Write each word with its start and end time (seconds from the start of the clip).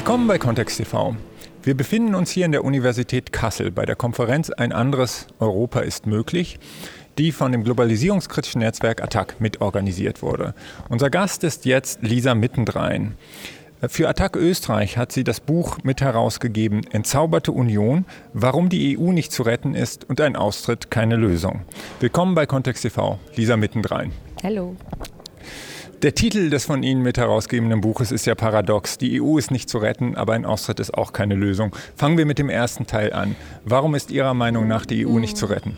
Willkommen 0.00 0.26
bei 0.26 0.38
Kontext 0.38 0.78
TV. 0.78 1.14
Wir 1.62 1.76
befinden 1.76 2.14
uns 2.14 2.30
hier 2.30 2.46
in 2.46 2.52
der 2.52 2.64
Universität 2.64 3.34
Kassel 3.34 3.70
bei 3.70 3.84
der 3.84 3.96
Konferenz 3.96 4.48
Ein 4.48 4.72
anderes 4.72 5.26
Europa 5.40 5.80
ist 5.80 6.06
möglich, 6.06 6.58
die 7.18 7.32
von 7.32 7.52
dem 7.52 7.64
globalisierungskritischen 7.64 8.62
Netzwerk 8.62 9.02
Attac 9.02 9.38
mitorganisiert 9.40 10.22
wurde. 10.22 10.54
Unser 10.88 11.10
Gast 11.10 11.44
ist 11.44 11.66
jetzt 11.66 12.02
Lisa 12.02 12.34
Mittendrein. 12.34 13.16
Für 13.88 14.08
Attac 14.08 14.36
Österreich 14.36 14.96
hat 14.96 15.12
sie 15.12 15.22
das 15.22 15.38
Buch 15.38 15.76
mit 15.82 16.00
herausgegeben 16.00 16.82
Entzauberte 16.90 17.52
Union, 17.52 18.06
warum 18.32 18.70
die 18.70 18.98
EU 18.98 19.12
nicht 19.12 19.32
zu 19.32 19.42
retten 19.42 19.74
ist 19.74 20.08
und 20.08 20.18
ein 20.22 20.34
Austritt 20.34 20.90
keine 20.90 21.16
Lösung. 21.16 21.60
Willkommen 22.00 22.34
bei 22.34 22.46
Kontext 22.46 22.84
TV, 22.84 23.18
Lisa 23.36 23.58
Mittendrein. 23.58 24.12
Hallo. 24.42 24.76
Der 26.02 26.14
Titel 26.14 26.48
des 26.48 26.64
von 26.64 26.82
Ihnen 26.82 27.02
mit 27.02 27.18
herausgegebenen 27.18 27.82
Buches 27.82 28.10
ist 28.10 28.24
ja 28.24 28.34
paradox. 28.34 28.96
Die 28.96 29.20
EU 29.20 29.36
ist 29.36 29.50
nicht 29.50 29.68
zu 29.68 29.76
retten, 29.76 30.16
aber 30.16 30.32
ein 30.32 30.46
Austritt 30.46 30.80
ist 30.80 30.94
auch 30.94 31.12
keine 31.12 31.34
Lösung. 31.34 31.76
Fangen 31.94 32.16
wir 32.16 32.24
mit 32.24 32.38
dem 32.38 32.48
ersten 32.48 32.86
Teil 32.86 33.12
an. 33.12 33.36
Warum 33.66 33.94
ist 33.94 34.10
Ihrer 34.10 34.32
Meinung 34.32 34.66
nach 34.66 34.86
die 34.86 35.06
EU 35.06 35.18
nicht 35.18 35.36
zu 35.36 35.44
retten? 35.44 35.76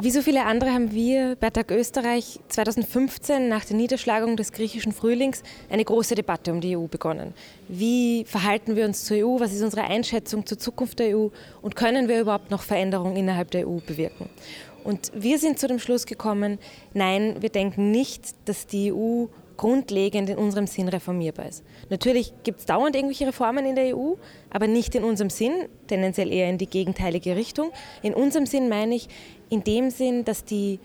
Wie 0.00 0.10
so 0.10 0.22
viele 0.22 0.44
andere 0.44 0.72
haben 0.72 0.90
wir 0.90 1.36
bei 1.38 1.50
Tag 1.50 1.70
Österreich 1.70 2.40
2015 2.48 3.48
nach 3.48 3.64
der 3.64 3.76
Niederschlagung 3.76 4.36
des 4.36 4.50
griechischen 4.50 4.90
Frühlings 4.90 5.44
eine 5.70 5.84
große 5.84 6.16
Debatte 6.16 6.50
um 6.50 6.60
die 6.60 6.76
EU 6.76 6.88
begonnen. 6.88 7.32
Wie 7.68 8.24
verhalten 8.24 8.74
wir 8.74 8.86
uns 8.86 9.04
zur 9.04 9.18
EU? 9.18 9.38
Was 9.38 9.52
ist 9.52 9.62
unsere 9.62 9.84
Einschätzung 9.84 10.46
zur 10.46 10.58
Zukunft 10.58 10.98
der 10.98 11.16
EU? 11.16 11.28
Und 11.62 11.76
können 11.76 12.08
wir 12.08 12.20
überhaupt 12.20 12.50
noch 12.50 12.62
Veränderungen 12.62 13.14
innerhalb 13.14 13.52
der 13.52 13.68
EU 13.68 13.78
bewirken? 13.86 14.28
Und 14.84 15.10
wir 15.14 15.38
sind 15.38 15.58
zu 15.58 15.66
dem 15.66 15.78
Schluss 15.78 16.06
gekommen, 16.06 16.58
nein, 16.92 17.36
wir 17.40 17.48
denken 17.48 17.90
nicht, 17.90 18.34
dass 18.44 18.66
die 18.66 18.92
EU 18.92 19.26
grundlegend 19.56 20.28
in 20.28 20.36
unserem 20.36 20.66
Sinn 20.66 20.88
reformierbar 20.88 21.46
ist. 21.46 21.64
Natürlich 21.88 22.32
gibt 22.42 22.60
es 22.60 22.66
dauernd 22.66 22.94
irgendwelche 22.94 23.26
Reformen 23.26 23.64
in 23.64 23.76
der 23.76 23.96
EU, 23.96 24.14
aber 24.50 24.66
nicht 24.66 24.94
in 24.94 25.04
unserem 25.04 25.30
Sinn, 25.30 25.52
tendenziell 25.86 26.32
eher 26.32 26.50
in 26.50 26.58
die 26.58 26.66
gegenteilige 26.66 27.36
Richtung. 27.36 27.70
In 28.02 28.14
unserem 28.14 28.46
Sinn 28.46 28.68
meine 28.68 28.94
ich 28.94 29.08
in 29.50 29.64
dem 29.64 29.90
Sinn, 29.90 30.24
dass 30.24 30.44
die 30.44 30.80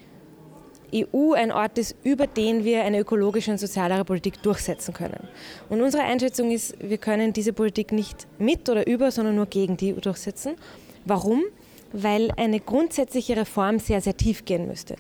EU 0.94 1.34
ein 1.34 1.52
Ort 1.52 1.78
ist, 1.78 1.96
über 2.04 2.26
den 2.26 2.64
wir 2.64 2.84
eine 2.84 3.00
ökologische 3.00 3.52
und 3.52 3.60
sozialere 3.60 4.06
Politik 4.06 4.42
durchsetzen 4.42 4.94
können. 4.94 5.28
Und 5.70 5.82
unsere 5.82 6.04
Einschätzung 6.04 6.52
ist, 6.52 6.76
wir 6.80 6.98
können 6.98 7.34
diese 7.34 7.54
Politik 7.54 7.92
nicht 7.92 8.28
mit 8.40 8.70
oder 8.70 8.88
über, 8.88 9.12
sondern 9.12 9.36
nur 9.36 9.46
gegen 9.46 9.78
die 9.78 9.94
EU 9.94 10.00
durchsetzen. 10.00 10.56
Warum? 11.06 11.44
Weil 11.92 12.32
eine 12.38 12.60
grundsätzliche 12.60 13.38
Reform 13.38 13.80
sehr, 13.80 14.02
sehr 14.02 14.18
tief 14.18 14.46
gehen 14.46 14.68
müsste. 14.68 14.96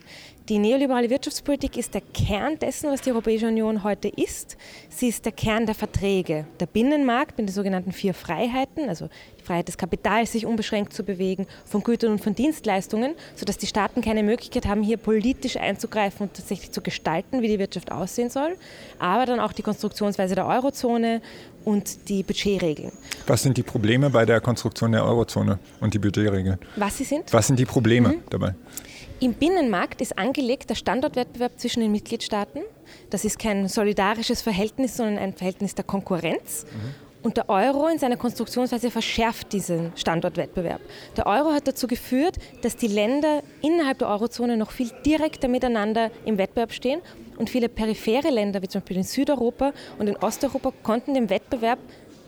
Die 0.49 0.57
neoliberale 0.57 1.11
Wirtschaftspolitik 1.11 1.77
ist 1.77 1.93
der 1.93 2.01
Kern 2.01 2.57
dessen, 2.57 2.89
was 2.89 3.01
die 3.01 3.11
Europäische 3.11 3.47
Union 3.47 3.83
heute 3.83 4.07
ist. 4.07 4.57
Sie 4.89 5.07
ist 5.07 5.23
der 5.25 5.31
Kern 5.31 5.67
der 5.67 5.75
Verträge. 5.75 6.47
Der 6.59 6.65
Binnenmarkt 6.65 7.37
mit 7.37 7.47
den 7.47 7.53
sogenannten 7.53 7.91
vier 7.91 8.15
Freiheiten, 8.15 8.89
also 8.89 9.09
die 9.39 9.43
Freiheit 9.43 9.67
des 9.67 9.77
Kapitals, 9.77 10.31
sich 10.31 10.47
unbeschränkt 10.47 10.91
zu 10.91 11.03
bewegen, 11.03 11.45
von 11.65 11.83
Gütern 11.83 12.13
und 12.13 12.23
von 12.23 12.33
Dienstleistungen, 12.33 13.13
sodass 13.35 13.59
die 13.59 13.67
Staaten 13.67 14.01
keine 14.01 14.23
Möglichkeit 14.23 14.65
haben, 14.65 14.81
hier 14.81 14.97
politisch 14.97 15.55
einzugreifen 15.55 16.25
und 16.25 16.33
tatsächlich 16.33 16.71
zu 16.71 16.81
gestalten, 16.81 17.43
wie 17.43 17.47
die 17.47 17.59
Wirtschaft 17.59 17.91
aussehen 17.91 18.31
soll. 18.31 18.57
Aber 18.97 19.27
dann 19.27 19.39
auch 19.39 19.53
die 19.53 19.61
Konstruktionsweise 19.61 20.33
der 20.33 20.47
Eurozone 20.47 21.21
und 21.63 22.09
die 22.09 22.23
Budgetregeln. 22.23 22.91
Was 23.27 23.43
sind 23.43 23.55
die 23.55 23.63
Probleme 23.63 24.09
bei 24.09 24.25
der 24.25 24.41
Konstruktion 24.41 24.93
der 24.93 25.05
Eurozone 25.05 25.59
und 25.79 25.93
die 25.93 25.99
Budgetregeln? 25.99 26.57
Was 26.75 26.97
sie 26.97 27.03
sind? 27.03 27.31
Was 27.31 27.45
sind 27.45 27.59
die 27.59 27.65
Probleme 27.65 28.09
mhm. 28.09 28.23
dabei? 28.31 28.55
Im 29.21 29.33
Binnenmarkt 29.33 29.99
ist 29.99 30.17
angelegt 30.17 30.69
der 30.69 30.75
Standortwettbewerb 30.75 31.59
zwischen 31.59 31.81
den 31.81 31.91
Mitgliedstaaten. 31.91 32.61
Das 33.09 33.25
ist 33.25 33.37
kein 33.37 33.67
solidarisches 33.67 34.41
Verhältnis, 34.41 34.95
sondern 34.95 35.17
ein 35.17 35.33
Verhältnis 35.33 35.75
der 35.75 35.83
Konkurrenz. 35.83 36.65
Mhm. 36.71 37.09
Und 37.21 37.35
der 37.35 37.49
Euro 37.49 37.87
in 37.87 37.99
seiner 37.99 38.15
Konstruktionsweise 38.15 38.89
verschärft 38.89 39.51
diesen 39.51 39.91
Standortwettbewerb. 39.97 40.79
Der 41.17 41.27
Euro 41.27 41.51
hat 41.51 41.67
dazu 41.67 41.85
geführt, 41.85 42.37
dass 42.61 42.77
die 42.77 42.87
Länder 42.87 43.43
innerhalb 43.61 43.99
der 43.99 44.07
Eurozone 44.07 44.55
noch 44.55 44.71
viel 44.71 44.89
direkter 45.05 45.49
miteinander 45.49 46.11
im 46.23 46.37
Wettbewerb 46.37 46.71
stehen. 46.71 47.01
Und 47.37 47.49
viele 47.49 47.67
periphere 47.67 48.29
Länder, 48.29 48.61
wie 48.61 48.69
zum 48.69 48.79
Beispiel 48.79 48.97
in 48.97 49.03
Südeuropa 49.03 49.73
und 49.97 50.07
in 50.07 50.15
Osteuropa, 50.15 50.71
konnten 50.81 51.13
dem 51.13 51.29
Wettbewerb 51.29 51.79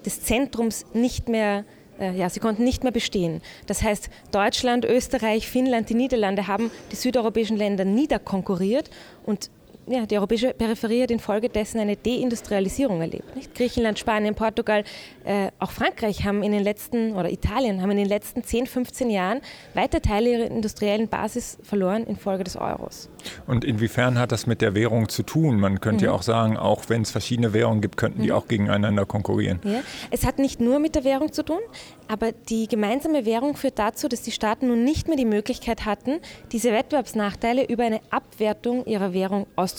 des 0.05 0.23
Zentrums 0.23 0.85
nicht 0.93 1.29
mehr 1.29 1.63
ja, 2.09 2.29
sie 2.29 2.39
konnten 2.39 2.63
nicht 2.63 2.83
mehr 2.83 2.91
bestehen. 2.91 3.41
Das 3.67 3.83
heißt, 3.83 4.09
Deutschland, 4.31 4.85
Österreich, 4.85 5.47
Finnland, 5.47 5.89
die 5.89 5.93
Niederlande 5.93 6.47
haben 6.47 6.71
die 6.91 6.95
südeuropäischen 6.95 7.57
Länder 7.57 7.85
niederkonkurriert 7.85 8.89
und 9.23 9.49
ja, 9.87 10.05
die 10.05 10.15
europäische 10.15 10.53
Peripherie 10.53 11.03
hat 11.03 11.11
infolgedessen 11.11 11.79
eine 11.79 11.95
Deindustrialisierung 11.95 13.01
erlebt. 13.01 13.35
Nicht? 13.35 13.55
Griechenland, 13.55 13.99
Spanien, 13.99 14.35
Portugal, 14.35 14.83
äh, 15.23 15.49
auch 15.59 15.71
Frankreich 15.71 16.23
haben 16.23 16.43
in 16.43 16.51
den 16.51 16.63
letzten, 16.63 17.15
oder 17.15 17.31
Italien 17.31 17.81
haben 17.81 17.91
in 17.91 17.97
den 17.97 18.07
letzten 18.07 18.43
10, 18.43 18.67
15 18.67 19.09
Jahren 19.09 19.41
weite 19.73 20.01
Teile 20.01 20.31
ihrer 20.31 20.51
industriellen 20.51 21.07
Basis 21.07 21.57
verloren 21.63 22.05
infolge 22.05 22.43
des 22.43 22.55
Euros. 22.55 23.09
Und 23.47 23.65
inwiefern 23.65 24.19
hat 24.19 24.31
das 24.31 24.47
mit 24.47 24.61
der 24.61 24.75
Währung 24.75 25.09
zu 25.09 25.23
tun? 25.23 25.59
Man 25.59 25.81
könnte 25.81 26.05
mhm. 26.05 26.11
ja 26.11 26.15
auch 26.15 26.23
sagen, 26.23 26.57
auch 26.57 26.89
wenn 26.89 27.01
es 27.01 27.11
verschiedene 27.11 27.53
Währungen 27.53 27.81
gibt, 27.81 27.97
könnten 27.97 28.21
die 28.21 28.29
mhm. 28.29 28.35
auch 28.35 28.47
gegeneinander 28.47 29.05
konkurrieren. 29.05 29.59
Ja. 29.63 29.81
Es 30.09 30.25
hat 30.25 30.39
nicht 30.39 30.59
nur 30.59 30.79
mit 30.79 30.95
der 30.95 31.03
Währung 31.03 31.31
zu 31.31 31.43
tun, 31.43 31.59
aber 32.07 32.31
die 32.31 32.67
gemeinsame 32.67 33.25
Währung 33.25 33.55
führt 33.55 33.79
dazu, 33.79 34.07
dass 34.07 34.21
die 34.21 34.31
Staaten 34.31 34.67
nun 34.67 34.83
nicht 34.83 35.07
mehr 35.07 35.17
die 35.17 35.25
Möglichkeit 35.25 35.85
hatten, 35.85 36.19
diese 36.51 36.71
Wettbewerbsnachteile 36.71 37.65
über 37.67 37.83
eine 37.83 38.01
Abwertung 38.09 38.85
ihrer 38.85 39.13
Währung 39.13 39.47
auszugleichen. 39.55 39.70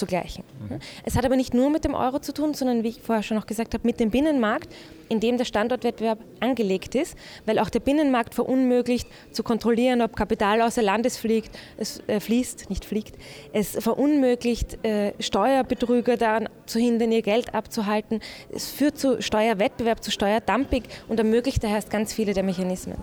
Mhm. 0.69 0.79
Es 1.05 1.17
hat 1.17 1.25
aber 1.25 1.37
nicht 1.37 1.55
nur 1.55 1.71
mit 1.71 1.85
dem 1.85 1.95
Euro 1.95 2.19
zu 2.19 2.33
tun, 2.33 2.55
sondern 2.55 2.83
wie 2.83 2.89
ich 2.89 3.01
vorher 3.01 3.23
schon 3.23 3.37
noch 3.37 3.47
gesagt 3.47 3.75
habe, 3.75 3.87
mit 3.87 4.01
dem 4.01 4.11
Binnenmarkt, 4.11 4.69
in 5.09 5.21
dem 5.21 5.37
der 5.37 5.45
Standortwettbewerb 5.45 6.19
angelegt 6.41 6.95
ist, 6.95 7.17
weil 7.45 7.59
auch 7.59 7.69
der 7.69 7.81
Binnenmarkt 7.81 8.35
verunmöglicht 8.35 9.07
zu 9.33 9.43
kontrollieren, 9.43 10.01
ob 10.01 10.17
Kapital 10.17 10.63
außer 10.63 10.83
Landes 10.83 11.19
fliegt, 11.19 11.51
es 11.77 12.03
äh, 12.07 12.19
fließt, 12.19 12.71
nicht 12.71 12.85
fliegt. 12.85 13.17
Es 13.53 13.77
verunmöglicht 13.79 14.85
äh, 14.85 15.13
Steuerbetrüger 15.21 16.17
daran 16.17 16.49
zu 16.67 16.79
hindern, 16.79 17.13
ihr 17.13 17.23
Geld 17.23 17.55
abzuhalten. 17.55 18.21
Es 18.51 18.71
führt 18.71 18.99
zu 18.99 19.21
Steuerwettbewerb, 19.21 20.03
zu 20.03 20.11
Steuerdumping 20.11 20.85
und 21.09 21.19
ermöglicht 21.19 21.63
daher 21.63 21.83
ganz 21.91 22.13
viele 22.13 22.33
der 22.33 22.43
Mechanismen. 22.43 22.97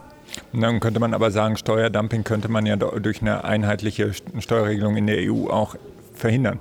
Dann 0.54 0.80
könnte 0.80 1.00
man 1.00 1.14
aber 1.14 1.32
sagen, 1.32 1.58
Steuerdumping 1.58 2.24
könnte 2.24 2.50
man 2.50 2.66
ja 2.66 2.76
durch 2.76 3.22
eine 3.22 3.44
einheitliche 3.44 4.14
Steuerregelung 4.40 4.98
in 4.98 5.08
der 5.08 5.18
EU 5.32 5.50
auch 5.50 5.76
verhindern. 6.20 6.60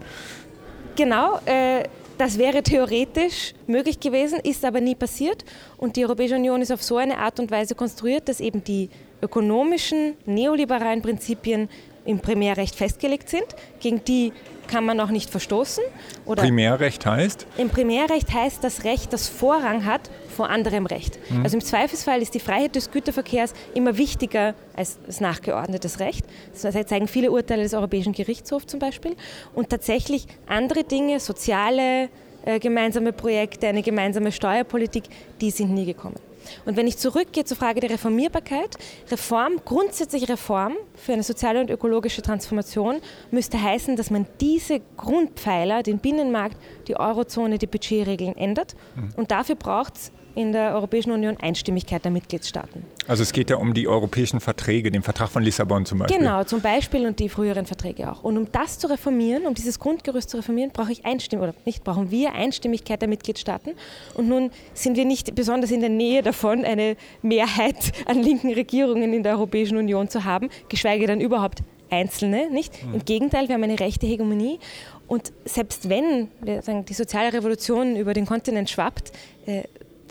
Genau, 0.96 1.38
äh, 1.44 1.84
das 2.19 2.36
wäre 2.36 2.62
theoretisch 2.62 3.54
möglich 3.69 4.00
gewesen, 4.00 4.41
ist 4.42 4.64
aber 4.64 4.80
nie 4.80 4.96
passiert. 4.96 5.44
Und 5.76 5.94
die 5.94 6.04
Europäische 6.04 6.34
Union 6.34 6.60
ist 6.60 6.72
auf 6.72 6.82
so 6.82 6.96
eine 6.96 7.16
Art 7.19 7.38
und 7.38 7.50
Weise 7.50 7.76
konstruiert, 7.76 8.28
dass 8.28 8.41
eben 8.41 8.64
die 8.64 8.91
ökonomischen, 9.22 10.14
neoliberalen 10.26 11.00
Prinzipien 11.02 11.69
im 12.08 12.20
Primärrecht 12.20 12.74
festgelegt 12.74 13.28
sind. 13.28 13.44
Gegen 13.80 14.02
die 14.04 14.32
kann 14.66 14.84
man 14.84 14.98
auch 15.00 15.10
nicht 15.10 15.30
verstoßen. 15.30 15.84
Oder 16.24 16.42
Primärrecht 16.42 17.04
heißt? 17.04 17.46
Im 17.58 17.69
Primärrecht 17.69 18.32
heißt 18.32 18.64
das 18.64 18.84
Recht, 18.84 19.12
das 19.12 19.28
Vorrang 19.28 19.84
hat 19.84 20.10
vor 20.34 20.48
anderem 20.48 20.86
Recht. 20.86 21.19
Mhm. 21.30 21.42
Also 21.42 21.56
im 21.56 21.62
Zweifelsfall 21.62 22.22
ist 22.22 22.34
die 22.34 22.41
Freiheit 22.41 22.76
des 22.76 22.91
Güterverkehrs 22.91 23.52
immer 23.74 23.98
wichtiger 23.98 24.54
als 24.74 24.98
das 25.06 25.20
nachgeordnetes 25.20 26.00
Recht. 26.00 26.24
Das 26.60 26.74
zeigen 26.86 27.08
viele 27.08 27.30
Urteile 27.30 27.62
des 27.62 27.74
Europäischen 27.74 28.12
Gerichtshofs 28.12 28.66
zum 28.66 28.80
Beispiel. 28.80 29.14
Und 29.54 29.69
tatsächlich 29.69 30.26
andere 30.46 30.84
Dinge, 30.84 31.20
soziale 31.20 32.08
äh, 32.44 32.58
gemeinsame 32.58 33.12
Projekte, 33.12 33.66
eine 33.66 33.82
gemeinsame 33.82 34.32
Steuerpolitik, 34.32 35.04
die 35.40 35.50
sind 35.50 35.75
nie 35.75 35.84
gekommen. 35.84 36.28
Und 36.64 36.76
wenn 36.76 36.86
ich 36.86 36.98
zurückgehe 36.98 37.44
zur 37.44 37.56
Frage 37.56 37.81
der 37.81 37.91
Reformierbarkeit, 37.91 38.76
Reform, 39.11 39.61
grundsätzliche 39.64 40.28
Reform 40.28 40.75
für 40.94 41.12
eine 41.12 41.23
soziale 41.23 41.61
und 41.61 41.70
ökologische 41.70 42.23
Transformation 42.23 43.00
müsste 43.31 43.61
heißen, 43.62 43.96
dass 43.96 44.11
man 44.11 44.26
diese 44.40 44.81
Grundpfeiler, 44.96 45.82
den 45.82 45.99
Binnenmarkt, 45.99 46.56
die 46.87 46.96
Eurozone, 46.96 47.58
die 47.58 47.67
Budgetregeln 47.67 48.37
ändert. 48.37 48.75
Mhm. 48.96 49.11
Und 49.17 49.31
dafür 49.31 49.55
braucht 49.55 49.96
es 49.96 50.12
in 50.38 50.52
der 50.52 50.73
Europäischen 50.75 51.11
Union 51.11 51.37
Einstimmigkeit 51.40 52.05
der 52.05 52.12
Mitgliedstaaten. 52.12 52.85
Also 53.08 53.25
es 53.25 53.32
geht 53.32 53.50
ja 53.50 53.56
um 53.56 53.75
die 53.75 53.88
europäischen 53.88 54.38
Verträge, 54.38 54.93
den 54.93 55.02
Vertrag 55.02 55.31
von 55.31 55.43
Lissabon 55.43 55.85
zum 55.85 55.99
Beispiel. 55.99 56.19
Genau, 56.19 56.44
zum 56.44 56.61
Beispiel 56.61 57.06
und 57.06 57.19
die 57.19 57.29
früheren 57.29 57.67
Verträge 57.67 58.08
auch. 58.12 58.23
Und 58.23 58.38
um 58.38 58.52
das 58.52 58.79
zu 58.79 58.88
reformieren, 58.88 59.46
um 59.46 59.55
dieses 59.55 59.81
Grundgerüst 59.81 60.31
zu 60.31 60.37
reformieren, 60.37 60.70
brauche 60.73 60.93
ich 60.93 61.05
Einstimmigkeit, 61.05 61.56
oder 61.56 61.64
nicht 61.64 61.82
brauchen 61.82 62.12
wir 62.12 62.35
Einstimmigkeit 62.35 63.02
der 63.02 63.08
Mitgliedstaaten. 63.08 63.73
Und 64.14 64.29
nun 64.29 64.52
sind 64.75 64.96
wir 64.96 65.05
nicht 65.05 65.35
besonders 65.35 65.73
in 65.73 65.81
der 65.81 65.90
Nähe 65.90 66.23
davon, 66.23 66.64
eine 66.64 66.96
Mehrheit 67.20 67.93
an 68.06 68.23
linken 68.23 68.52
Regierungen 68.52 69.12
in 69.12 69.25
der 69.25 69.32
Europäischen 69.32 69.76
Union 69.76 70.08
zu 70.08 70.25
haben, 70.25 70.50
geschweige 70.69 71.08
denn 71.08 71.20
überhaupt 71.20 71.64
Einzelne, 71.90 72.49
nicht? 72.50 72.85
Mhm. 72.87 72.94
Im 72.94 73.05
Gegenteil, 73.05 73.49
wir 73.49 73.56
haben 73.56 73.64
eine 73.64 73.81
rechte 73.81 74.06
Hegemonie. 74.06 74.61
Und 75.08 75.32
selbst 75.46 75.88
wenn 75.88 76.29
sagen, 76.61 76.85
die 76.85 76.94
soziale 76.94 77.32
Revolution 77.32 77.96
über 77.96 78.12
den 78.12 78.26
Kontinent 78.26 78.70
schwappt, 78.70 79.11
äh, 79.46 79.62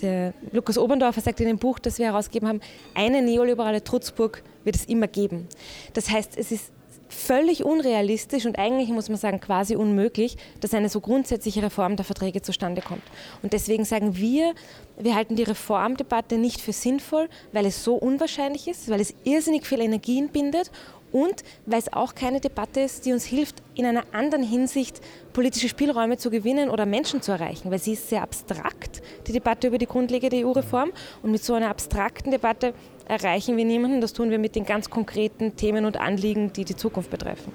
der 0.02 0.34
Lukas 0.52 0.78
Oberndorfer 0.78 1.22
sagt 1.22 1.40
in 1.40 1.48
dem 1.48 1.58
Buch, 1.58 1.80
das 1.80 1.98
wir 1.98 2.08
herausgegeben 2.08 2.48
haben, 2.48 2.62
eine 2.94 3.22
neoliberale 3.22 3.84
Trutzburg 3.84 4.44
wird 4.64 4.76
es 4.76 4.86
immer 4.86 5.08
geben. 5.08 5.48
Das 5.94 6.10
heißt, 6.10 6.38
es 6.38 6.52
ist 6.52 6.72
völlig 7.10 7.64
unrealistisch 7.64 8.46
und 8.46 8.60
eigentlich 8.60 8.90
muss 8.90 9.10
man 9.10 9.18
sagen 9.18 9.40
quasi 9.40 9.76
unmöglich, 9.76 10.38
dass 10.60 10.74
eine 10.74 10.90
so 10.90 11.00
grundsätzliche 11.00 11.64
Reform 11.64 11.96
der 11.96 12.06
Verträge 12.06 12.42
zustande 12.42 12.82
kommt. 12.82 13.04
Und 13.42 13.54
deswegen 13.54 13.86
sagen 13.86 14.18
wir, 14.18 14.54
wir 14.98 15.16
halten 15.16 15.36
die 15.36 15.44
Reformdebatte 15.44 16.38
nicht 16.38 16.60
für 16.60 16.74
sinnvoll, 16.74 17.30
weil 17.52 17.66
es 17.66 17.84
so 17.84 17.96
unwahrscheinlich 17.96 18.68
ist, 18.68 18.90
weil 18.90 19.00
es 19.00 19.14
irrsinnig 19.24 19.66
viel 19.66 19.80
Energien 19.80 20.30
bindet 20.30 20.72
und 21.12 21.44
weil 21.66 21.80
es 21.80 21.92
auch 21.92 22.16
keine 22.16 22.40
Debatte 22.40 22.82
ist, 22.82 23.06
die 23.06 23.14
uns 23.14 23.26
hilft, 23.26 23.56
in 23.76 23.86
einer 23.86 24.04
anderen 24.12 24.44
Hinsicht 24.44 25.02
politische 25.34 25.70
Spielräume 25.70 26.18
zu 26.18 26.30
gewinnen 26.30 26.70
oder 26.70 26.86
Menschen 26.86 27.22
zu 27.22 27.32
erreichen, 27.32 27.72
weil 27.72 27.80
sie 27.80 27.94
ist 27.94 28.10
sehr 28.10 28.24
abstrakt, 28.24 29.02
die 29.28 29.32
Debatte 29.32 29.68
über 29.68 29.78
die 29.78 29.86
Grundlage 29.86 30.30
der 30.30 30.46
EU-Reform. 30.46 30.92
Und 31.22 31.32
mit 31.32 31.44
so 31.44 31.54
einer 31.54 31.70
abstrakten 31.70 32.32
Debatte 32.32 32.74
erreichen 33.08 33.58
wir 33.58 33.66
niemanden. 33.66 34.02
Das 34.02 34.14
tun 34.14 34.30
wir 34.30 34.40
mit 34.40 34.56
den 34.56 34.66
ganz 34.66 34.90
konkreten 34.90 35.56
Themen 35.56 35.86
und 35.86 35.98
Anliegen, 35.98 36.54
die 36.54 36.66
die 36.66 36.76
Zukunft 36.76 37.10
betreffen. 37.10 37.52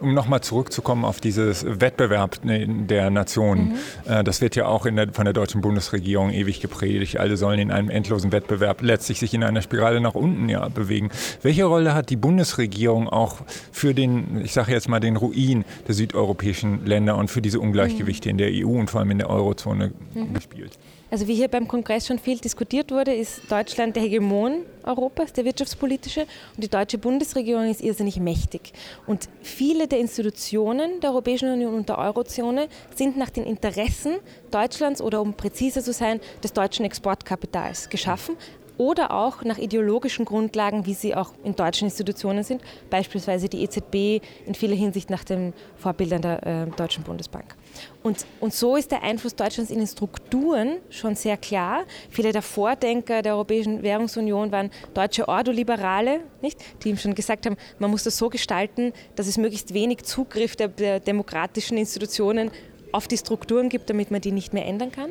Um 0.00 0.14
nochmal 0.14 0.40
zurückzukommen 0.40 1.04
auf 1.04 1.20
dieses 1.20 1.64
Wettbewerb 1.80 2.38
der 2.42 3.10
Nationen. 3.10 3.78
Mhm. 4.06 4.12
Äh, 4.12 4.24
das 4.24 4.40
wird 4.40 4.56
ja 4.56 4.66
auch 4.66 4.86
der, 4.86 5.12
von 5.12 5.24
der 5.24 5.34
deutschen 5.34 5.60
Bundesregierung 5.60 6.30
ewig 6.30 6.60
gepredigt. 6.60 7.18
Alle 7.18 7.36
sollen 7.36 7.58
in 7.58 7.70
einem 7.70 7.90
endlosen 7.90 8.32
Wettbewerb 8.32 8.82
letztlich 8.82 9.20
sich 9.20 9.34
in 9.34 9.44
einer 9.44 9.62
Spirale 9.62 10.00
nach 10.00 10.14
unten 10.14 10.48
ja, 10.48 10.68
bewegen. 10.68 11.10
Welche 11.42 11.64
Rolle 11.64 11.94
hat 11.94 12.10
die 12.10 12.16
Bundesregierung 12.16 13.08
auch 13.08 13.38
für 13.72 13.94
den, 13.94 14.40
ich 14.44 14.52
sage 14.52 14.72
jetzt 14.72 14.88
mal, 14.88 15.00
den 15.00 15.16
Ruin 15.16 15.64
der 15.86 15.94
südeuropäischen 15.94 16.86
Länder 16.86 17.16
und 17.16 17.30
für 17.30 17.42
diese 17.42 17.60
Ungleichgewichte 17.60 18.28
mhm. 18.28 18.30
in 18.30 18.38
der 18.38 18.50
EU 18.52 18.78
und 18.78 18.90
vor 18.90 19.00
allem 19.00 19.12
in 19.12 19.18
der 19.18 19.30
Eurozone 19.30 19.92
mhm. 20.14 20.34
gespielt? 20.34 20.78
Also 21.10 21.26
wie 21.26 21.34
hier 21.34 21.48
beim 21.48 21.66
Kongress 21.66 22.06
schon 22.06 22.18
viel 22.18 22.38
diskutiert 22.38 22.90
wurde, 22.90 23.14
ist 23.14 23.50
Deutschland 23.50 23.96
der 23.96 24.02
Hegemon 24.02 24.66
Europas, 24.84 25.32
der 25.32 25.44
wirtschaftspolitische, 25.44 26.22
und 26.22 26.64
die 26.64 26.68
deutsche 26.68 26.98
Bundesregierung 26.98 27.70
ist 27.70 27.80
irrsinnig 27.80 28.20
mächtig. 28.20 28.72
Und 29.06 29.28
viele 29.42 29.88
der 29.88 30.00
Institutionen 30.00 31.00
der 31.00 31.10
Europäischen 31.10 31.50
Union 31.50 31.74
und 31.74 31.88
der 31.88 31.98
Eurozone 31.98 32.68
sind 32.94 33.16
nach 33.16 33.30
den 33.30 33.44
Interessen 33.44 34.16
Deutschlands 34.50 35.00
oder 35.00 35.20
um 35.22 35.34
präziser 35.34 35.82
zu 35.82 35.92
sein, 35.92 36.20
des 36.42 36.52
deutschen 36.52 36.84
Exportkapitals 36.84 37.88
geschaffen, 37.88 38.36
oder 38.78 39.10
auch 39.10 39.42
nach 39.42 39.58
ideologischen 39.58 40.24
Grundlagen, 40.24 40.86
wie 40.86 40.94
sie 40.94 41.14
auch 41.14 41.32
in 41.44 41.54
deutschen 41.54 41.86
Institutionen 41.86 42.44
sind, 42.44 42.62
beispielsweise 42.88 43.48
die 43.48 43.62
EZB 43.62 44.24
in 44.46 44.54
vieler 44.54 44.76
Hinsicht 44.76 45.10
nach 45.10 45.24
den 45.24 45.52
Vorbildern 45.76 46.22
der 46.22 46.46
äh, 46.46 46.66
Deutschen 46.76 47.02
Bundesbank. 47.04 47.56
Und, 48.02 48.24
und 48.40 48.54
so 48.54 48.76
ist 48.76 48.90
der 48.90 49.02
Einfluss 49.02 49.34
Deutschlands 49.34 49.70
in 49.70 49.78
den 49.78 49.86
Strukturen 49.86 50.78
schon 50.90 51.16
sehr 51.16 51.36
klar. 51.36 51.84
Viele 52.10 52.32
der 52.32 52.42
Vordenker 52.42 53.22
der 53.22 53.34
Europäischen 53.34 53.82
Währungsunion 53.82 54.52
waren 54.52 54.70
deutsche 54.94 55.28
Ordoliberale, 55.28 56.20
nicht? 56.40 56.58
die 56.82 56.90
ihm 56.90 56.96
schon 56.96 57.14
gesagt 57.14 57.46
haben, 57.46 57.56
man 57.78 57.90
muss 57.90 58.04
das 58.04 58.16
so 58.16 58.28
gestalten, 58.30 58.92
dass 59.16 59.26
es 59.26 59.36
möglichst 59.36 59.74
wenig 59.74 60.04
Zugriff 60.04 60.56
der, 60.56 60.68
der 60.68 61.00
demokratischen 61.00 61.76
Institutionen 61.76 62.50
auf 62.92 63.08
die 63.08 63.18
Strukturen 63.18 63.68
gibt, 63.68 63.90
damit 63.90 64.10
man 64.10 64.20
die 64.20 64.32
nicht 64.32 64.54
mehr 64.54 64.66
ändern 64.66 64.92
kann. 64.92 65.10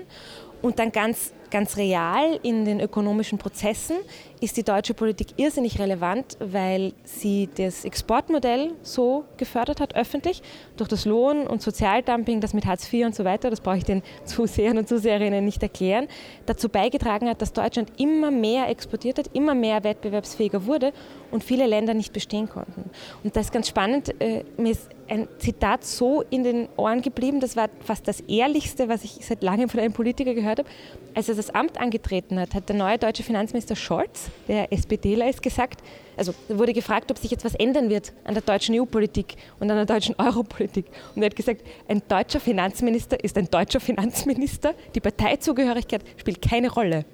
Und 0.62 0.80
dann 0.80 0.92
ganz 0.92 1.34
ganz 1.50 1.78
real 1.78 2.40
in 2.44 2.66
den 2.66 2.80
ökonomischen 2.80 3.38
Prozessen 3.38 3.98
ist 4.40 4.58
die 4.58 4.64
deutsche 4.64 4.94
Politik 4.94 5.30
irrsinnig 5.38 5.80
relevant, 5.80 6.38
weil 6.40 6.94
sie 7.04 7.50
das 7.56 7.86
Exportmodell 7.86 8.74
so 8.84 9.26
gefördert 9.38 9.80
hat, 9.80 9.96
öffentlich, 9.96 10.42
durch 10.76 10.90
das 10.90 11.06
Lohn- 11.06 11.48
und 11.48 11.62
Sozialdumping, 11.62 12.40
das 12.40 12.54
mit 12.54 12.66
Hartz 12.66 12.92
IV 12.92 13.08
und 13.08 13.16
so 13.16 13.26
weiter, 13.26 13.50
das 13.50 13.62
brauche 13.62 13.78
ich 13.78 13.84
den 13.84 14.04
Zusehern 14.26 14.78
und 14.78 14.88
Zuseherinnen 14.88 15.44
nicht 15.44 15.64
erklären, 15.64 16.08
dazu 16.46 16.70
beigetragen 16.70 17.28
hat, 17.30 17.42
dass 17.42 17.54
Deutschland 17.54 17.92
immer 17.98 18.30
mehr 18.30 18.70
exportiert 18.70 19.18
hat, 19.18 19.30
immer 19.34 19.56
mehr 19.56 19.84
wettbewerbsfähiger 19.84 20.66
wurde 20.66 20.94
und 21.32 21.44
viele 21.44 21.66
Länder 21.66 21.94
nicht 21.94 22.14
bestehen 22.14 22.48
konnten. 22.48 22.90
Und 23.24 23.36
das 23.36 23.48
ist 23.48 23.52
ganz 23.52 23.68
spannend. 23.68 24.14
Äh, 24.22 24.44
mir 24.58 24.72
ist 24.72 24.90
ein 25.10 25.28
Zitat 25.40 25.84
so 25.84 26.24
in 26.30 26.44
den 26.44 26.70
Ohren 26.76 27.02
geblieben, 27.02 27.40
das 27.40 27.56
war 27.56 27.70
fast 27.80 28.08
das 28.08 28.20
Ehrlichste, 28.22 28.90
was 28.90 29.04
ich 29.04 29.26
seit 29.26 29.42
langem 29.42 29.70
von 29.70 29.80
einem 29.80 29.94
Politiker 29.94 30.34
gehört 30.34 30.60
habe. 30.60 30.70
Als 31.16 31.30
er 31.30 31.36
das 31.38 31.50
Amt 31.50 31.80
angetreten 31.80 32.40
hat, 32.40 32.54
hat 32.54 32.70
der 32.70 32.76
neue 32.76 32.98
deutsche 32.98 33.24
Finanzminister 33.24 33.76
Scholz, 33.76 34.30
der 34.48 34.72
SPDler 34.74 35.30
ist, 35.30 35.42
gesagt, 35.42 35.82
also 36.18 36.34
wurde 36.50 36.74
gefragt, 36.74 37.12
ob 37.12 37.18
sich 37.18 37.32
jetzt 37.32 37.46
was 37.46 37.56
ändern 37.56 37.90
wird 37.90 38.12
an 38.24 38.34
der 38.34 38.44
deutschen 38.44 38.76
EU-Politik 38.76 39.36
und 39.60 39.70
an 39.70 39.78
der 39.78 39.86
deutschen 39.86 40.16
Europolitik. 40.18 40.86
Und 41.16 41.22
er 41.22 41.28
hat 41.28 41.36
gesagt, 41.36 41.62
ein 41.88 42.02
deutscher 42.08 42.40
Finanzminister 42.40 43.24
ist 43.24 43.38
ein 43.38 43.50
deutscher 43.50 43.80
Finanzminister, 43.80 44.74
die 44.96 45.00
Parteizugehörigkeit 45.00 46.02
spielt 46.18 46.42
keine 46.42 46.72
Rolle. 46.72 47.06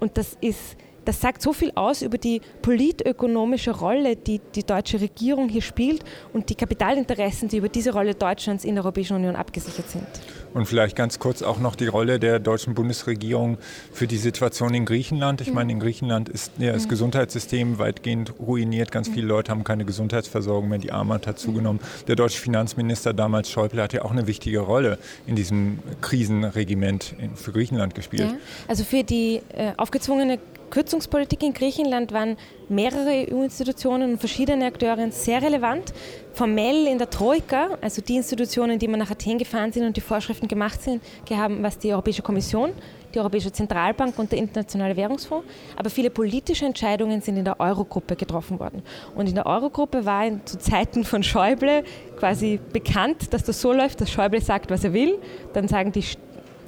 Und 0.00 0.16
das 0.16 0.36
ist 0.40 0.76
das 1.08 1.22
sagt 1.22 1.40
so 1.40 1.54
viel 1.54 1.72
aus 1.74 2.02
über 2.02 2.18
die 2.18 2.42
politökonomische 2.60 3.70
Rolle, 3.70 4.14
die 4.14 4.42
die 4.54 4.62
deutsche 4.62 5.00
Regierung 5.00 5.48
hier 5.48 5.62
spielt 5.62 6.04
und 6.34 6.50
die 6.50 6.54
Kapitalinteressen, 6.54 7.48
die 7.48 7.56
über 7.56 7.70
diese 7.70 7.94
Rolle 7.94 8.14
Deutschlands 8.14 8.62
in 8.62 8.74
der 8.74 8.84
Europäischen 8.84 9.16
Union 9.16 9.34
abgesichert 9.34 9.88
sind. 9.88 10.06
Und 10.52 10.66
vielleicht 10.66 10.96
ganz 10.96 11.18
kurz 11.18 11.40
auch 11.40 11.60
noch 11.60 11.76
die 11.76 11.86
Rolle 11.86 12.18
der 12.18 12.38
deutschen 12.38 12.74
Bundesregierung 12.74 13.56
für 13.90 14.06
die 14.06 14.18
Situation 14.18 14.74
in 14.74 14.84
Griechenland. 14.84 15.40
Ich 15.40 15.48
mhm. 15.48 15.54
meine, 15.54 15.72
in 15.72 15.80
Griechenland 15.80 16.28
ist 16.28 16.52
ja, 16.58 16.72
das 16.72 16.84
mhm. 16.84 16.90
Gesundheitssystem 16.90 17.78
weitgehend 17.78 18.34
ruiniert. 18.38 18.92
Ganz 18.92 19.08
viele 19.08 19.28
Leute 19.28 19.50
haben 19.50 19.64
keine 19.64 19.86
Gesundheitsversorgung 19.86 20.68
mehr. 20.68 20.78
Die 20.78 20.92
Armut 20.92 21.26
hat 21.26 21.38
zugenommen. 21.38 21.80
Der 22.06 22.16
deutsche 22.16 22.38
Finanzminister 22.38 23.14
damals 23.14 23.50
Schäuble 23.50 23.82
hat 23.82 23.94
ja 23.94 24.02
auch 24.02 24.10
eine 24.10 24.26
wichtige 24.26 24.58
Rolle 24.58 24.98
in 25.26 25.36
diesem 25.36 25.78
Krisenregiment 26.02 27.14
für 27.34 27.52
Griechenland 27.52 27.94
gespielt. 27.94 28.30
Ja, 28.30 28.36
also 28.66 28.84
für 28.84 29.04
die 29.04 29.40
äh, 29.54 29.72
aufgezwungene 29.78 30.38
Kürzungspolitik 30.70 31.42
in 31.42 31.52
Griechenland 31.52 32.12
waren 32.12 32.36
mehrere 32.68 33.26
EU-Institutionen 33.30 34.12
und 34.12 34.18
verschiedene 34.18 34.66
Akteure 34.66 35.10
sehr 35.10 35.42
relevant. 35.42 35.92
Formell 36.32 36.86
in 36.86 36.98
der 36.98 37.10
Troika, 37.10 37.78
also 37.80 38.02
die 38.02 38.16
Institutionen, 38.16 38.78
die 38.78 38.86
man 38.86 39.00
nach 39.00 39.10
Athen 39.10 39.38
gefahren 39.38 39.72
sind 39.72 39.84
und 39.84 39.96
die 39.96 40.00
Vorschriften 40.00 40.46
gemacht 40.46 40.80
sind, 40.82 41.02
haben, 41.30 41.62
was 41.62 41.78
die 41.78 41.92
Europäische 41.92 42.22
Kommission, 42.22 42.72
die 43.14 43.18
Europäische 43.18 43.50
Zentralbank 43.50 44.18
und 44.18 44.30
der 44.30 44.38
Internationale 44.38 44.96
Währungsfonds. 44.96 45.46
Aber 45.76 45.90
viele 45.90 46.10
politische 46.10 46.66
Entscheidungen 46.66 47.20
sind 47.20 47.36
in 47.38 47.44
der 47.44 47.58
Eurogruppe 47.58 48.16
getroffen 48.16 48.60
worden. 48.60 48.82
Und 49.14 49.28
in 49.28 49.34
der 49.34 49.46
Eurogruppe 49.46 50.04
war 50.04 50.26
in, 50.26 50.44
zu 50.44 50.58
Zeiten 50.58 51.04
von 51.04 51.22
Schäuble 51.22 51.84
quasi 52.18 52.60
bekannt, 52.72 53.32
dass 53.32 53.44
das 53.44 53.60
so 53.60 53.72
läuft, 53.72 54.00
dass 54.00 54.10
Schäuble 54.10 54.40
sagt, 54.40 54.70
was 54.70 54.84
er 54.84 54.92
will. 54.92 55.18
Dann 55.54 55.68
sagen 55.68 55.92
die 55.92 56.04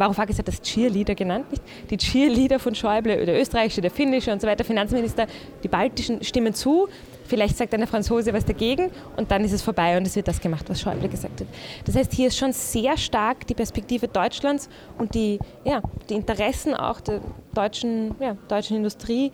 Varoufakis 0.00 0.38
hat 0.38 0.48
das 0.48 0.60
Cheerleader 0.60 1.14
genannt, 1.14 1.50
nicht? 1.50 1.62
Die 1.90 1.96
Cheerleader 1.96 2.58
von 2.58 2.74
Schäuble, 2.74 3.24
der 3.24 3.40
österreichische, 3.40 3.80
der 3.80 3.90
finnische 3.90 4.32
und 4.32 4.40
so 4.40 4.48
weiter, 4.48 4.64
Finanzminister, 4.64 5.26
die 5.62 5.68
baltischen 5.68 6.24
stimmen 6.24 6.54
zu. 6.54 6.88
Vielleicht 7.24 7.56
sagt 7.56 7.72
eine 7.74 7.86
Franzose 7.86 8.32
was 8.32 8.44
dagegen 8.44 8.90
und 9.16 9.30
dann 9.30 9.44
ist 9.44 9.52
es 9.52 9.62
vorbei 9.62 9.96
und 9.96 10.04
es 10.04 10.16
wird 10.16 10.26
das 10.26 10.40
gemacht, 10.40 10.64
was 10.68 10.80
Schäuble 10.80 11.08
gesagt 11.08 11.40
hat. 11.40 11.46
Das 11.84 11.94
heißt, 11.94 12.12
hier 12.12 12.26
ist 12.26 12.36
schon 12.36 12.52
sehr 12.52 12.96
stark 12.96 13.46
die 13.46 13.54
Perspektive 13.54 14.08
Deutschlands 14.08 14.68
und 14.98 15.14
die, 15.14 15.38
ja, 15.64 15.80
die 16.08 16.14
Interessen 16.14 16.74
auch 16.74 17.00
der 17.00 17.20
deutschen, 17.54 18.16
ja, 18.18 18.36
deutschen 18.48 18.78
Industrie 18.78 19.30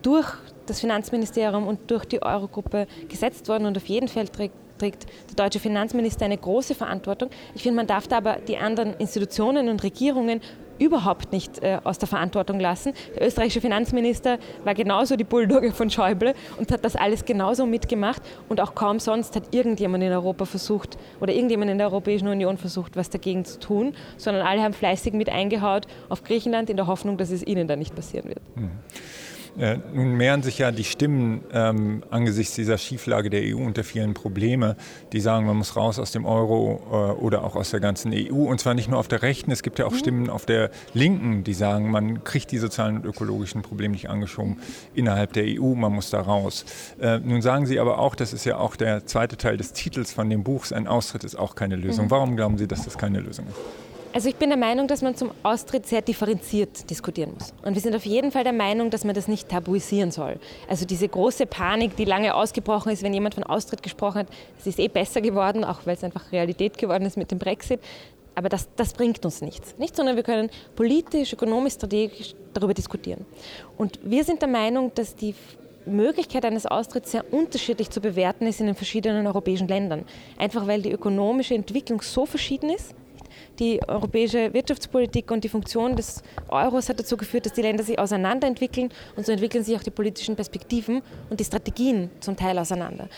durch 0.00 0.26
das 0.64 0.80
Finanzministerium 0.80 1.66
und 1.66 1.90
durch 1.90 2.04
die 2.06 2.22
Eurogruppe 2.22 2.86
gesetzt 3.08 3.48
worden 3.48 3.66
und 3.66 3.76
auf 3.76 3.86
jeden 3.86 4.08
Fall 4.08 4.28
trägt 4.28 4.54
trägt 4.78 5.06
der 5.28 5.44
deutsche 5.44 5.60
Finanzminister 5.60 6.24
eine 6.24 6.38
große 6.38 6.74
Verantwortung. 6.74 7.30
Ich 7.54 7.62
finde, 7.62 7.76
man 7.76 7.86
darf 7.86 8.08
da 8.08 8.18
aber 8.18 8.36
die 8.46 8.56
anderen 8.56 8.94
Institutionen 8.94 9.68
und 9.68 9.82
Regierungen 9.82 10.40
überhaupt 10.78 11.32
nicht 11.32 11.62
äh, 11.62 11.78
aus 11.84 11.98
der 11.98 12.08
Verantwortung 12.08 12.60
lassen. 12.60 12.92
Der 13.14 13.26
österreichische 13.26 13.60
Finanzminister 13.60 14.38
war 14.64 14.74
genauso 14.74 15.16
die 15.16 15.24
Bulldogge 15.24 15.72
von 15.72 15.90
Schäuble 15.90 16.34
und 16.56 16.70
hat 16.70 16.84
das 16.84 16.96
alles 16.96 17.24
genauso 17.24 17.66
mitgemacht 17.66 18.22
und 18.48 18.60
auch 18.60 18.74
kaum 18.74 19.00
sonst 19.00 19.36
hat 19.36 19.54
irgendjemand 19.54 20.04
in 20.04 20.12
Europa 20.12 20.44
versucht 20.44 20.96
oder 21.20 21.32
irgendjemand 21.32 21.70
in 21.70 21.78
der 21.78 21.88
Europäischen 21.88 22.28
Union 22.28 22.56
versucht, 22.58 22.96
was 22.96 23.10
dagegen 23.10 23.44
zu 23.44 23.58
tun, 23.58 23.94
sondern 24.16 24.46
alle 24.46 24.62
haben 24.62 24.74
fleißig 24.74 25.12
mit 25.14 25.28
eingehaut 25.28 25.86
auf 26.08 26.22
Griechenland 26.22 26.70
in 26.70 26.76
der 26.76 26.86
Hoffnung, 26.86 27.16
dass 27.16 27.30
es 27.30 27.44
ihnen 27.44 27.66
dann 27.68 27.78
nicht 27.78 27.94
passieren 27.94 28.28
wird. 28.28 28.40
Mhm. 28.56 28.70
Äh, 29.58 29.78
nun 29.92 30.16
mehren 30.16 30.42
sich 30.42 30.58
ja 30.58 30.70
die 30.70 30.84
Stimmen 30.84 31.42
ähm, 31.52 32.02
angesichts 32.10 32.54
dieser 32.54 32.78
Schieflage 32.78 33.30
der 33.30 33.42
EU 33.42 33.58
und 33.58 33.76
der 33.76 33.84
vielen 33.84 34.14
Probleme, 34.14 34.76
die 35.12 35.20
sagen, 35.20 35.46
man 35.46 35.56
muss 35.56 35.76
raus 35.76 35.98
aus 35.98 36.12
dem 36.12 36.24
Euro 36.24 36.80
äh, 36.90 37.20
oder 37.20 37.44
auch 37.44 37.56
aus 37.56 37.70
der 37.70 37.80
ganzen 37.80 38.12
EU. 38.14 38.44
Und 38.44 38.60
zwar 38.60 38.74
nicht 38.74 38.88
nur 38.88 38.98
auf 38.98 39.08
der 39.08 39.22
Rechten, 39.22 39.50
es 39.50 39.62
gibt 39.62 39.78
ja 39.78 39.86
auch 39.86 39.92
mhm. 39.92 39.98
Stimmen 39.98 40.30
auf 40.30 40.46
der 40.46 40.70
Linken, 40.94 41.44
die 41.44 41.54
sagen, 41.54 41.90
man 41.90 42.24
kriegt 42.24 42.50
die 42.50 42.58
sozialen 42.58 42.98
und 42.98 43.04
ökologischen 43.04 43.62
Probleme 43.62 43.92
nicht 43.92 44.10
angeschoben 44.10 44.58
innerhalb 44.94 45.32
der 45.32 45.44
EU, 45.46 45.74
man 45.74 45.92
muss 45.92 46.10
da 46.10 46.20
raus. 46.20 46.64
Äh, 47.00 47.18
nun 47.18 47.42
sagen 47.42 47.66
Sie 47.66 47.80
aber 47.80 47.98
auch, 47.98 48.14
das 48.14 48.32
ist 48.32 48.44
ja 48.44 48.58
auch 48.58 48.76
der 48.76 49.06
zweite 49.06 49.36
Teil 49.36 49.56
des 49.56 49.72
Titels 49.72 50.12
von 50.12 50.28
dem 50.30 50.44
Buchs, 50.44 50.72
ein 50.72 50.86
Austritt 50.86 51.24
ist 51.24 51.36
auch 51.36 51.54
keine 51.54 51.76
Lösung. 51.76 52.06
Mhm. 52.06 52.10
Warum 52.10 52.36
glauben 52.36 52.58
Sie, 52.58 52.66
dass 52.66 52.84
das 52.84 52.98
keine 52.98 53.20
Lösung 53.20 53.46
ist? 53.46 53.87
Also 54.12 54.30
ich 54.30 54.36
bin 54.36 54.48
der 54.48 54.58
Meinung, 54.58 54.88
dass 54.88 55.02
man 55.02 55.16
zum 55.16 55.30
Austritt 55.42 55.86
sehr 55.86 56.00
differenziert 56.00 56.88
diskutieren 56.88 57.34
muss. 57.34 57.52
Und 57.62 57.74
wir 57.74 57.82
sind 57.82 57.94
auf 57.94 58.06
jeden 58.06 58.32
Fall 58.32 58.42
der 58.42 58.54
Meinung, 58.54 58.90
dass 58.90 59.04
man 59.04 59.14
das 59.14 59.28
nicht 59.28 59.48
tabuisieren 59.48 60.10
soll. 60.10 60.40
Also 60.66 60.86
diese 60.86 61.06
große 61.08 61.46
Panik, 61.46 61.94
die 61.96 62.06
lange 62.06 62.34
ausgebrochen 62.34 62.90
ist, 62.90 63.02
wenn 63.02 63.12
jemand 63.12 63.34
von 63.34 63.44
Austritt 63.44 63.82
gesprochen 63.82 64.20
hat, 64.20 64.28
es 64.58 64.66
ist 64.66 64.78
eh 64.78 64.88
besser 64.88 65.20
geworden, 65.20 65.62
auch 65.62 65.80
weil 65.84 65.94
es 65.94 66.04
einfach 66.04 66.32
Realität 66.32 66.78
geworden 66.78 67.04
ist 67.04 67.16
mit 67.18 67.30
dem 67.30 67.38
Brexit. 67.38 67.80
Aber 68.34 68.48
das, 68.48 68.68
das 68.76 68.94
bringt 68.94 69.24
uns 69.24 69.42
nichts. 69.42 69.76
Nicht, 69.78 69.94
sondern 69.94 70.16
wir 70.16 70.22
können 70.22 70.48
politisch, 70.74 71.32
ökonomisch, 71.32 71.74
strategisch 71.74 72.34
darüber 72.54 72.72
diskutieren. 72.72 73.26
Und 73.76 73.98
wir 74.02 74.24
sind 74.24 74.40
der 74.40 74.48
Meinung, 74.48 74.92
dass 74.94 75.16
die 75.16 75.34
Möglichkeit 75.84 76.44
eines 76.44 76.66
Austritts 76.66 77.10
sehr 77.10 77.32
unterschiedlich 77.32 77.90
zu 77.90 78.00
bewerten 78.00 78.46
ist 78.46 78.60
in 78.60 78.66
den 78.66 78.74
verschiedenen 78.74 79.26
europäischen 79.26 79.68
Ländern. 79.68 80.04
Einfach 80.38 80.66
weil 80.66 80.82
die 80.82 80.92
ökonomische 80.92 81.54
Entwicklung 81.54 82.00
so 82.00 82.26
verschieden 82.26 82.70
ist. 82.70 82.94
Die 83.58 83.80
europäische 83.88 84.52
Wirtschaftspolitik 84.54 85.30
und 85.30 85.42
die 85.42 85.48
Funktion 85.48 85.96
des 85.96 86.22
Euros 86.48 86.88
hat 86.88 87.00
dazu 87.00 87.16
geführt, 87.16 87.46
dass 87.46 87.54
die 87.54 87.62
Länder 87.62 87.82
sich 87.82 87.98
auseinanderentwickeln 87.98 88.90
und 89.16 89.26
so 89.26 89.32
entwickeln 89.32 89.64
sich 89.64 89.76
auch 89.76 89.82
die 89.82 89.90
politischen 89.90 90.36
Perspektiven 90.36 91.02
und 91.28 91.40
die 91.40 91.44
Strategien 91.44 92.10
zum 92.20 92.36
Teil 92.36 92.58
auseinander. 92.58 93.08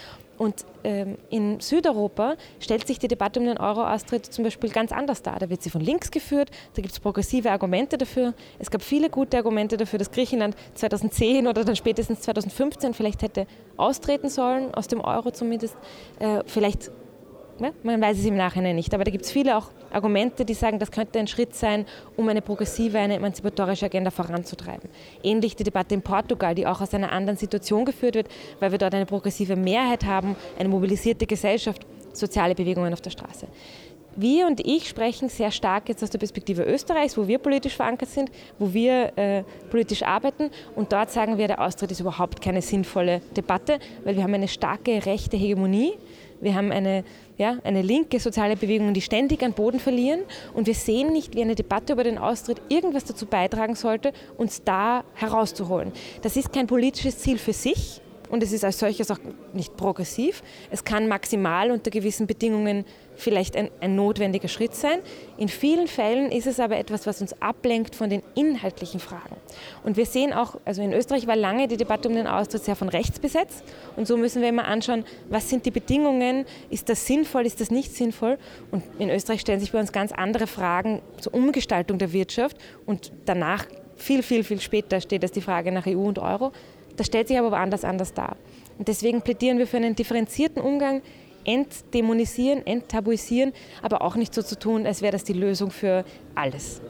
Und 0.41 0.65
ähm, 0.85 1.19
in 1.29 1.61
Südeuropa 1.61 2.37
stellt 2.61 2.87
sich 2.87 2.99
die 2.99 3.09
Debatte 3.09 3.39
um 3.41 3.45
den 3.45 3.59
Euro-Austritt 3.59 4.25
zum 4.25 4.43
Beispiel 4.43 4.71
ganz 4.71 4.91
anders 4.91 5.21
dar. 5.21 5.39
Da 5.39 5.51
wird 5.51 5.63
sie 5.63 5.69
von 5.69 5.83
links 5.83 6.11
geführt, 6.11 6.51
da 6.73 6.81
gibt 6.81 6.95
es 6.95 6.99
progressive 6.99 7.51
Argumente 7.51 7.99
dafür. 7.99 8.33
Es 8.59 8.71
gab 8.71 8.81
viele 8.81 9.11
gute 9.11 9.37
Argumente 9.37 9.77
dafür, 9.77 9.99
dass 9.99 10.11
Griechenland 10.11 10.57
2010 10.77 11.47
oder 11.47 11.63
dann 11.63 11.77
spätestens 11.77 12.23
2015 12.23 12.95
vielleicht 12.95 13.21
hätte 13.21 13.47
austreten 13.77 14.31
sollen, 14.31 14.73
aus 14.73 14.89
dem 14.89 15.03
Euro 15.03 15.31
zumindest. 15.31 15.77
Äh, 16.19 16.43
vielleicht 16.47 16.91
Ne? 17.61 17.73
Man 17.83 18.01
weiß 18.01 18.19
es 18.19 18.25
im 18.25 18.37
Nachhinein 18.37 18.77
nicht. 18.77 18.93
Aber 18.95 19.05
da 19.05 19.11
gibt 19.11 19.25
es 19.25 19.31
viele 19.31 19.57
auch 19.57 19.71
Argumente, 19.93 20.45
die 20.45 20.55
sagen, 20.55 20.79
das 20.79 20.91
könnte 20.91 21.19
ein 21.19 21.27
Schritt 21.27 21.55
sein, 21.55 21.87
um 22.17 22.29
eine 22.29 22.43
progressive, 22.43 22.99
eine 22.99 23.17
emanzipatorische 23.17 23.87
Agenda 23.87 24.11
voranzutreiben. 24.11 24.89
Ähnlich 25.23 25.57
die 25.57 25.65
Debatte 25.65 25.95
in 25.95 26.03
Portugal, 26.03 26.55
die 26.55 26.67
auch 26.67 26.81
aus 26.81 26.95
einer 26.95 27.13
anderen 27.13 27.37
Situation 27.37 27.85
geführt 27.85 28.15
wird, 28.15 28.29
weil 28.61 28.71
wir 28.71 28.79
dort 28.79 28.95
eine 28.95 29.07
progressive 29.07 29.57
Mehrheit 29.57 30.05
haben, 30.05 30.37
eine 30.59 30.69
mobilisierte 30.69 31.27
Gesellschaft, 31.27 31.87
soziale 32.13 32.55
Bewegungen 32.55 32.93
auf 32.93 33.01
der 33.01 33.11
Straße. 33.11 33.47
Wir 34.17 34.47
und 34.47 34.61
ich 34.67 34.89
sprechen 34.89 35.29
sehr 35.29 35.53
stark 35.53 35.89
jetzt 35.89 36.03
aus 36.03 36.11
der 36.11 36.19
Perspektive 36.19 36.65
Österreichs, 36.65 37.17
wo 37.17 37.29
wir 37.29 37.39
politisch 37.39 37.77
verankert 37.77 38.09
sind, 38.09 38.31
wo 38.59 38.73
wir 38.75 39.17
äh, 39.17 39.45
politisch 39.71 40.03
arbeiten. 40.03 40.51
Und 40.75 40.93
dort 40.93 41.11
sagen 41.11 41.39
wir, 41.39 41.47
der 41.47 41.61
Austritt 41.61 41.93
ist 41.93 42.01
überhaupt 42.01 42.43
keine 42.43 42.61
sinnvolle 42.61 43.21
Debatte, 43.37 43.79
weil 44.05 44.17
wir 44.17 44.25
haben 44.25 44.35
eine 44.35 44.49
starke 44.49 45.07
rechte 45.07 45.37
Hegemonie. 45.37 45.93
Wir 46.41 46.55
haben 46.55 46.73
eine 46.73 47.05
ja, 47.41 47.57
eine 47.65 47.81
linke 47.81 48.21
soziale 48.21 48.55
Bewegung, 48.55 48.93
die 48.93 49.01
ständig 49.01 49.43
an 49.43 49.55
Boden 49.55 49.81
verlieren. 49.81 50.21
Und 50.53 50.67
wir 50.67 50.75
sehen 50.75 51.11
nicht, 51.11 51.35
wie 51.35 51.41
eine 51.41 51.55
Debatte 51.55 51.95
über 51.95 52.05
den 52.05 52.19
Austritt 52.19 52.61
irgendwas 52.69 53.05
dazu 53.05 53.25
beitragen 53.25 53.75
sollte, 53.75 54.13
uns 54.37 54.63
da 54.63 55.05
herauszuholen. 55.15 55.91
Das 56.21 56.37
ist 56.37 56.53
kein 56.53 56.67
politisches 56.67 57.19
Ziel 57.19 57.39
für 57.39 57.55
sich, 57.55 58.03
und 58.31 58.43
es 58.43 58.53
ist 58.53 58.65
als 58.65 58.79
solches 58.79 59.11
auch 59.11 59.19
nicht 59.53 59.77
progressiv. 59.77 60.43
Es 60.71 60.85
kann 60.85 61.09
maximal 61.09 61.71
unter 61.71 61.91
gewissen 61.91 62.27
Bedingungen 62.27 62.85
vielleicht 63.17 63.57
ein, 63.57 63.71
ein, 63.81 63.97
notwendiger 63.97 64.49
Schritt 64.49 64.75
sein. 64.75 65.01
In 65.37 65.49
vielen 65.49 65.87
Fällen 65.87 66.33
ist 66.33 66.47
es 66.47 66.59
aber 66.59 66.79
etwas, 66.79 67.07
was 67.07 67.21
uns 67.21 67.41
ablenkt 67.43 67.95
von 67.95 68.09
den 68.09 68.23
inhaltlichen 68.35 69.01
Fragen. 69.01 69.37
Und 69.85 69.97
wir 69.97 70.07
sehen 70.07 70.33
auch, 70.33 70.57
also 70.65 70.81
in 70.81 70.93
Österreich 70.93 71.27
war 71.27 71.37
lange 71.37 71.69
die 71.69 71.77
Debatte 71.77 72.09
um 72.09 72.15
den 72.15 72.27
Austritt 72.27 72.65
sehr 72.65 72.77
von 72.77 72.89
rechts 72.89 73.19
besetzt. 73.19 73.63
Und 73.97 74.07
so 74.07 74.17
müssen 74.17 74.41
wir 74.43 74.49
immer 74.49 74.67
anschauen, 74.67 75.05
was 75.29 75.49
sind 75.51 75.67
die 75.67 75.71
Bedingungen, 75.71 76.47
ist 76.71 76.89
das 76.89 77.07
sinnvoll, 77.07 77.47
ist 77.47 77.61
das 77.61 77.71
nicht 77.71 77.95
sinnvoll. 77.95 78.39
Und 78.71 78.83
in 78.99 79.11
Österreich 79.11 79.41
stellen 79.41 79.61
sich 79.61 79.73
bei 79.73 79.81
uns 79.81 79.93
ganz 79.93 80.13
andere 80.13 80.47
Fragen 80.47 81.03
zur 81.21 81.35
Umgestaltung 81.35 81.99
der 81.99 82.13
Wirtschaft. 82.13 82.57
Und 82.87 83.13
danach, 83.27 83.67
viel, 83.97 84.23
viel, 84.23 84.45
viel 84.45 84.61
später, 84.61 85.01
steht 85.01 85.25
es 85.25 85.33
die 85.33 85.43
Frage 85.43 85.73
nach 85.73 85.87
EU 85.87 85.99
und 85.99 86.19
Euro. 86.19 86.53
Das 87.01 87.07
stellt 87.07 87.29
sich 87.29 87.39
aber 87.39 87.51
woanders 87.51 87.83
anders 87.83 88.13
dar. 88.13 88.37
Und 88.77 88.87
deswegen 88.87 89.23
plädieren 89.23 89.57
wir 89.57 89.67
für 89.67 89.79
einen 89.79 89.97
differenzierten 89.97 90.61
Umgang, 90.61 91.01
entdämonisieren, 91.45 92.67
enttabuisieren, 92.67 93.53
aber 93.83 94.03
auch 94.03 94.17
nicht 94.17 94.35
so 94.35 94.43
zu 94.43 94.59
tun, 94.59 94.87
als 94.87 95.03
wäre 95.03 95.13
das 95.13 95.25
die 95.25 95.33
Lösung 95.33 95.71
für 95.71 96.05
alles. 96.35 96.81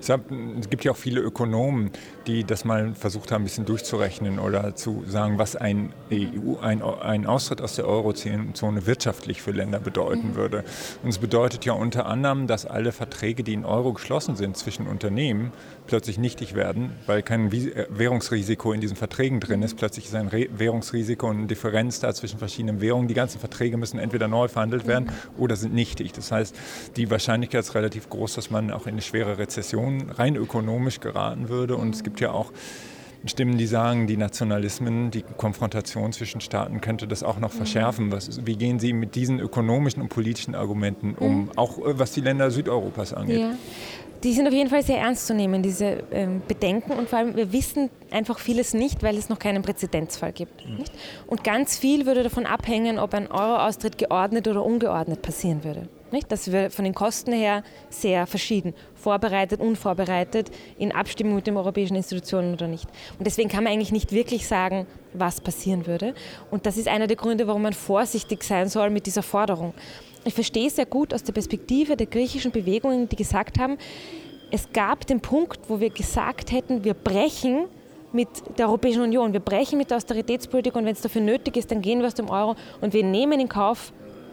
Es 0.00 0.70
gibt 0.70 0.84
ja 0.84 0.92
auch 0.92 0.96
viele 0.96 1.20
Ökonomen, 1.20 1.90
die 2.26 2.44
das 2.44 2.64
mal 2.64 2.94
versucht 2.94 3.30
haben, 3.30 3.42
ein 3.42 3.44
bisschen 3.44 3.66
durchzurechnen 3.66 4.38
oder 4.38 4.74
zu 4.74 5.04
sagen, 5.06 5.38
was 5.38 5.54
ein, 5.54 5.92
EU, 6.10 6.56
ein, 6.60 6.82
ein 6.82 7.26
Austritt 7.26 7.60
aus 7.60 7.76
der 7.76 7.86
Eurozone 7.86 8.86
wirtschaftlich 8.86 9.42
für 9.42 9.50
Länder 9.50 9.78
bedeuten 9.78 10.28
mhm. 10.28 10.36
würde. 10.36 10.64
Und 11.02 11.10
es 11.10 11.18
bedeutet 11.18 11.64
ja 11.64 11.74
unter 11.74 12.06
anderem, 12.06 12.46
dass 12.46 12.64
alle 12.64 12.92
Verträge, 12.92 13.42
die 13.42 13.52
in 13.52 13.64
Euro 13.64 13.92
geschlossen 13.92 14.36
sind 14.36 14.56
zwischen 14.56 14.86
Unternehmen, 14.86 15.52
plötzlich 15.86 16.18
nichtig 16.18 16.54
werden, 16.54 16.92
weil 17.06 17.22
kein 17.22 17.52
äh, 17.52 17.86
Währungsrisiko 17.90 18.72
in 18.72 18.80
diesen 18.80 18.96
Verträgen 18.96 19.40
drin 19.40 19.62
ist. 19.62 19.76
Plötzlich 19.76 20.06
ist 20.06 20.14
ein 20.14 20.30
Währungsrisiko 20.32 21.28
und 21.28 21.36
eine 21.36 21.46
Differenz 21.46 22.00
da 22.00 22.14
zwischen 22.14 22.38
verschiedenen 22.38 22.80
Währungen. 22.80 23.08
Die 23.08 23.14
ganzen 23.14 23.40
Verträge 23.40 23.76
müssen 23.76 23.89
entweder 23.98 24.28
neu 24.28 24.48
verhandelt 24.48 24.86
werden 24.86 25.06
mhm. 25.06 25.42
oder 25.42 25.56
sind 25.56 25.74
nichtig. 25.74 26.12
Das 26.12 26.32
heißt, 26.32 26.56
die 26.96 27.10
Wahrscheinlichkeit 27.10 27.60
ist 27.60 27.74
relativ 27.74 28.08
groß, 28.08 28.34
dass 28.34 28.50
man 28.50 28.70
auch 28.70 28.86
in 28.86 28.92
eine 28.92 29.02
schwere 29.02 29.38
Rezession 29.38 30.10
rein 30.10 30.36
ökonomisch 30.36 31.00
geraten 31.00 31.48
würde. 31.48 31.76
Und 31.76 31.94
es 31.94 32.02
gibt 32.02 32.20
ja 32.20 32.32
auch 32.32 32.52
Stimmen, 33.26 33.58
die 33.58 33.66
sagen, 33.66 34.06
die 34.06 34.16
Nationalismen, 34.16 35.10
die 35.10 35.22
Konfrontation 35.36 36.12
zwischen 36.12 36.40
Staaten 36.40 36.80
könnte 36.80 37.06
das 37.06 37.22
auch 37.22 37.38
noch 37.38 37.52
verschärfen. 37.52 38.10
Was, 38.12 38.46
wie 38.46 38.56
gehen 38.56 38.78
Sie 38.78 38.94
mit 38.94 39.14
diesen 39.14 39.40
ökonomischen 39.40 40.00
und 40.00 40.08
politischen 40.08 40.54
Argumenten 40.54 41.14
um, 41.14 41.42
mhm. 41.42 41.50
auch 41.56 41.78
äh, 41.78 41.98
was 41.98 42.12
die 42.12 42.22
Länder 42.22 42.50
Südeuropas 42.50 43.12
angeht? 43.12 43.40
Ja. 43.40 43.52
Die 44.22 44.34
sind 44.34 44.46
auf 44.46 44.52
jeden 44.52 44.68
Fall 44.68 44.82
sehr 44.82 44.98
ernst 44.98 45.26
zu 45.26 45.34
nehmen, 45.34 45.62
diese 45.62 46.02
ähm, 46.12 46.42
Bedenken. 46.46 46.92
Und 46.92 47.08
vor 47.08 47.18
allem, 47.18 47.36
wir 47.36 47.52
wissen 47.52 47.88
einfach 48.10 48.38
vieles 48.38 48.74
nicht, 48.74 49.02
weil 49.02 49.16
es 49.16 49.28
noch 49.28 49.38
keinen 49.38 49.62
Präzedenzfall 49.62 50.32
gibt. 50.32 50.68
Mhm. 50.68 50.84
Und 51.26 51.42
ganz 51.42 51.78
viel 51.78 52.04
würde 52.04 52.22
davon 52.22 52.44
abhängen, 52.44 52.98
ob 52.98 53.14
ein 53.14 53.30
Euro-Austritt 53.30 53.96
geordnet 53.96 54.46
oder 54.46 54.64
ungeordnet 54.64 55.22
passieren 55.22 55.64
würde. 55.64 55.88
Nicht? 56.12 56.30
Das 56.30 56.50
wäre 56.50 56.70
von 56.70 56.84
den 56.84 56.94
Kosten 56.94 57.32
her 57.32 57.62
sehr 57.88 58.26
verschieden. 58.26 58.74
Vorbereitet, 58.94 59.60
unvorbereitet, 59.60 60.50
in 60.76 60.92
Abstimmung 60.92 61.36
mit 61.36 61.46
den 61.46 61.56
europäischen 61.56 61.96
Institutionen 61.96 62.52
oder 62.52 62.66
nicht. 62.66 62.86
Und 63.18 63.26
deswegen 63.26 63.48
kann 63.48 63.64
man 63.64 63.72
eigentlich 63.72 63.92
nicht 63.92 64.12
wirklich 64.12 64.46
sagen, 64.46 64.86
was 65.12 65.40
passieren 65.40 65.86
würde. 65.86 66.14
Und 66.50 66.66
das 66.66 66.76
ist 66.76 66.88
einer 66.88 67.06
der 67.06 67.16
Gründe, 67.16 67.46
warum 67.46 67.62
man 67.62 67.72
vorsichtig 67.72 68.42
sein 68.42 68.68
soll 68.68 68.90
mit 68.90 69.06
dieser 69.06 69.22
Forderung. 69.22 69.72
Ich 70.24 70.34
verstehe 70.34 70.68
sehr 70.68 70.86
gut 70.86 71.14
aus 71.14 71.22
der 71.22 71.32
Perspektive 71.32 71.96
der 71.96 72.06
griechischen 72.06 72.50
Bewegungen, 72.50 73.08
die 73.08 73.16
gesagt 73.16 73.58
haben, 73.58 73.78
es 74.50 74.70
gab 74.72 75.06
den 75.06 75.20
Punkt, 75.20 75.60
wo 75.68 75.80
wir 75.80 75.90
gesagt 75.90 76.52
hätten, 76.52 76.84
wir 76.84 76.94
brechen 76.94 77.66
mit 78.12 78.28
der 78.58 78.66
Europäischen 78.66 79.02
Union, 79.02 79.32
wir 79.32 79.40
brechen 79.40 79.78
mit 79.78 79.90
der 79.90 79.96
Austeritätspolitik 79.96 80.74
und 80.74 80.84
wenn 80.84 80.92
es 80.92 81.00
dafür 81.00 81.22
nötig 81.22 81.56
ist, 81.56 81.70
dann 81.70 81.80
gehen 81.80 82.00
wir 82.00 82.06
aus 82.06 82.14
dem 82.14 82.28
Euro 82.28 82.56
und 82.80 82.92
wir 82.92 83.04
nehmen 83.04 83.38
in 83.38 83.48
Kauf, 83.48 83.92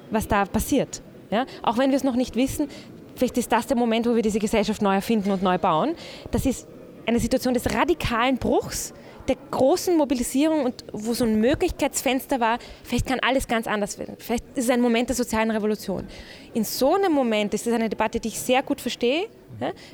was 0.10 0.27
da 0.27 0.46
passiert. 0.46 1.01
Ja? 1.29 1.46
Auch 1.62 1.77
wenn 1.77 1.91
wir 1.91 1.98
es 1.98 2.03
noch 2.03 2.15
nicht 2.15 2.36
wissen, 2.36 2.67
vielleicht 3.15 3.38
ist 3.38 3.51
das 3.51 3.67
der 3.67 3.77
Moment, 3.77 4.08
wo 4.08 4.15
wir 4.15 4.24
diese 4.24 4.39
Gesellschaft 4.39 4.82
neu 4.82 4.96
erfinden 4.96 5.32
und 5.32 5.44
neu 5.44 5.58
bauen. 5.58 5.96
Das 6.32 6.46
ist 6.46 6.67
eine 7.06 7.20
Situation 7.20 7.53
des 7.53 7.74
radikalen 7.74 8.38
Bruchs, 8.38 8.94
der 9.29 9.38
großen 9.51 9.98
Mobilisierung 9.98 10.65
und 10.65 10.86
wo 10.91 11.13
so 11.13 11.25
ein 11.25 11.39
Möglichkeitsfenster 11.39 12.39
war, 12.39 12.60
vielleicht 12.84 13.07
kann 13.07 13.19
alles 13.19 13.48
ganz 13.48 13.67
anders 13.67 13.98
werden. 14.00 14.15
Vielleicht 14.17 14.46
ist 14.55 14.65
es 14.65 14.69
ein 14.69 14.81
Moment 14.81 15.10
der 15.10 15.15
sozialen 15.15 15.51
Revolution. 15.51 16.07
In 16.53 16.63
so 16.63 16.96
einem 16.96 17.12
Moment 17.12 17.53
ist 17.53 17.67
es 17.67 17.74
eine 17.74 17.89
Debatte, 17.89 18.19
die 18.19 18.29
ich 18.29 18.39
sehr 18.39 18.63
gut 18.63 18.81
verstehe. 18.81 19.27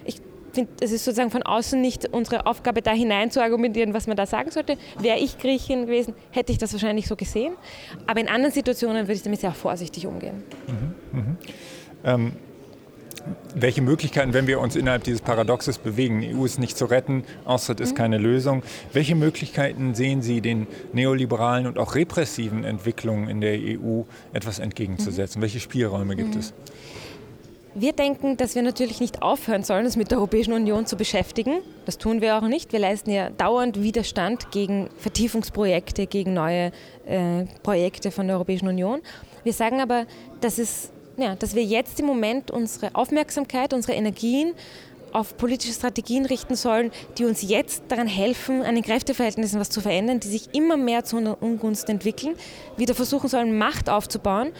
Ich 0.06 0.22
finde, 0.54 0.72
es 0.82 0.92
ist 0.92 1.06
sozusagen 1.06 1.32
von 1.32 1.44
außen 1.44 1.80
nicht 1.80 2.14
unsere 2.14 2.46
Aufgabe, 2.46 2.82
da 2.82 2.92
hinein 2.92 3.32
zu 3.32 3.42
argumentieren, 3.42 3.94
was 3.94 4.08
man 4.08 4.16
da 4.16 4.26
sagen 4.26 4.52
sollte. 4.52 4.78
Wäre 5.00 5.18
ich 5.18 5.38
Griechin 5.38 5.86
gewesen, 5.86 6.14
hätte 6.32 6.52
ich 6.52 6.58
das 6.58 6.74
wahrscheinlich 6.74 7.08
so 7.08 7.16
gesehen. 7.16 7.54
Aber 8.08 8.20
in 8.20 8.30
anderen 8.30 8.54
Situationen 8.54 9.04
würde 9.04 9.14
ich 9.14 9.24
damit 9.24 9.42
sehr 9.42 9.52
vorsichtig 9.54 10.06
umgehen. 10.06 10.44
Mhm, 10.68 11.20
mh. 11.20 11.36
ähm, 12.06 12.34
welche 13.56 13.82
Möglichkeiten, 13.82 14.34
wenn 14.34 14.48
wir 14.48 14.60
uns 14.60 14.76
innerhalb 14.76 15.04
dieses 15.04 15.22
Paradoxes 15.22 15.78
bewegen, 15.78 16.22
die 16.22 16.36
EU 16.36 16.46
ist 16.46 16.60
nicht 16.60 16.78
zu 16.78 16.86
retten, 16.86 17.24
Austritt 17.46 17.80
ist 17.80 17.92
mhm. 17.92 17.98
keine 17.98 18.18
Lösung, 18.18 18.64
welche 18.92 19.16
Möglichkeiten 19.16 19.96
sehen 19.96 20.22
Sie 20.22 20.42
den 20.42 20.68
neoliberalen 20.92 21.68
und 21.68 21.78
auch 21.78 21.96
repressiven 21.96 22.64
Entwicklungen 22.64 23.30
in 23.30 23.42
der 23.42 23.58
EU 23.58 24.04
etwas 24.34 24.60
entgegenzusetzen? 24.60 25.40
Mhm. 25.40 25.44
Welche 25.44 25.60
Spielräume 25.60 26.16
gibt 26.16 26.34
mhm. 26.34 26.40
es? 26.40 26.54
Wir 27.76 27.94
denken, 27.94 28.38
dass 28.38 28.54
wir 28.54 28.62
natürlich 28.62 29.02
nicht 29.02 29.24
aufhören 29.24 29.64
sollen, 29.64 29.86
uns 29.86 29.96
mit 29.96 30.12
der 30.12 30.20
Europäischen 30.20 30.54
Union 30.54 30.86
zu 30.86 30.96
beschäftigen. 30.96 31.62
Das 31.88 31.98
tun 31.98 32.22
wir 32.22 32.38
auch 32.38 32.48
nicht. 32.48 32.72
Wir 32.72 32.78
leisten 32.78 33.10
ja 33.10 33.32
dauernd 33.32 33.82
Widerstand 33.82 34.52
gegen 34.52 34.90
Vertiefungsprojekte, 34.98 36.06
gegen 36.06 36.36
neue 36.36 36.72
äh, 37.08 37.46
Projekte 37.64 38.12
von 38.12 38.28
der 38.28 38.36
Europäischen 38.36 38.68
Union. 38.68 39.02
Wir 39.44 39.54
sagen 39.54 39.82
aber, 39.82 40.06
dass, 40.40 40.60
es, 40.60 40.93
ja, 41.18 41.36
dass 41.36 41.56
wir 41.56 41.64
jetzt 41.64 42.00
im 42.00 42.06
Moment 42.06 42.52
unsere 42.52 42.96
Aufmerksamkeit, 42.96 43.74
unsere 43.74 43.94
Energien 43.94 44.54
auf 45.12 45.38
politische 45.38 45.74
Strategien 45.74 46.26
richten 46.26 46.56
sollen, 46.56 46.92
die 47.18 47.26
uns 47.26 47.44
jetzt 47.44 47.84
daran 47.90 48.08
helfen, 48.08 48.64
an 48.64 48.76
den 48.76 48.84
Kräfteverhältnissen 48.84 49.60
was 49.60 49.70
zu 49.70 49.80
verändern, 49.80 50.20
die 50.20 50.28
sich 50.28 50.54
immer 50.54 50.76
mehr 50.76 51.04
zu 51.04 51.18
einer 51.18 51.42
Ungunst 51.42 51.88
entwickeln, 51.90 52.36
wieder 52.78 52.96
versuchen 52.96 53.30
sollen, 53.30 53.58
Macht 53.58 53.90
aufzubauen 53.90 54.52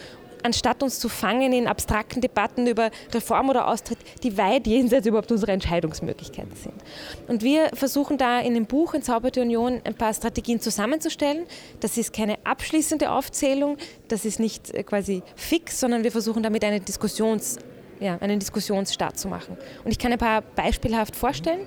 anstatt 0.44 0.82
uns 0.82 1.00
zu 1.00 1.08
fangen 1.08 1.52
in 1.52 1.66
abstrakten 1.66 2.20
Debatten 2.20 2.66
über 2.66 2.90
Reform 3.12 3.48
oder 3.48 3.66
Austritt, 3.68 3.98
die 4.22 4.36
weit 4.38 4.66
jenseits 4.66 5.06
überhaupt 5.06 5.32
unserer 5.32 5.52
Entscheidungsmöglichkeiten 5.52 6.54
sind. 6.54 6.74
Und 7.26 7.42
wir 7.42 7.70
versuchen 7.74 8.18
da 8.18 8.40
in 8.40 8.54
dem 8.54 8.66
Buch 8.66 8.94
Entzauberte 8.94 9.40
Union 9.40 9.80
ein 9.84 9.94
paar 9.94 10.12
Strategien 10.14 10.60
zusammenzustellen. 10.60 11.46
Das 11.80 11.96
ist 11.96 12.12
keine 12.12 12.36
abschließende 12.44 13.10
Aufzählung, 13.10 13.78
das 14.08 14.24
ist 14.24 14.38
nicht 14.38 14.72
äh, 14.72 14.82
quasi 14.82 15.22
fix, 15.34 15.80
sondern 15.80 16.04
wir 16.04 16.12
versuchen 16.12 16.42
damit 16.42 16.64
eine 16.64 16.80
Diskussions, 16.80 17.58
ja, 18.00 18.18
einen 18.20 18.38
Diskussionsstart 18.38 19.18
zu 19.18 19.28
machen. 19.28 19.56
Und 19.84 19.90
ich 19.90 19.98
kann 19.98 20.12
ein 20.12 20.18
paar 20.18 20.42
beispielhaft 20.42 21.16
vorstellen. 21.16 21.66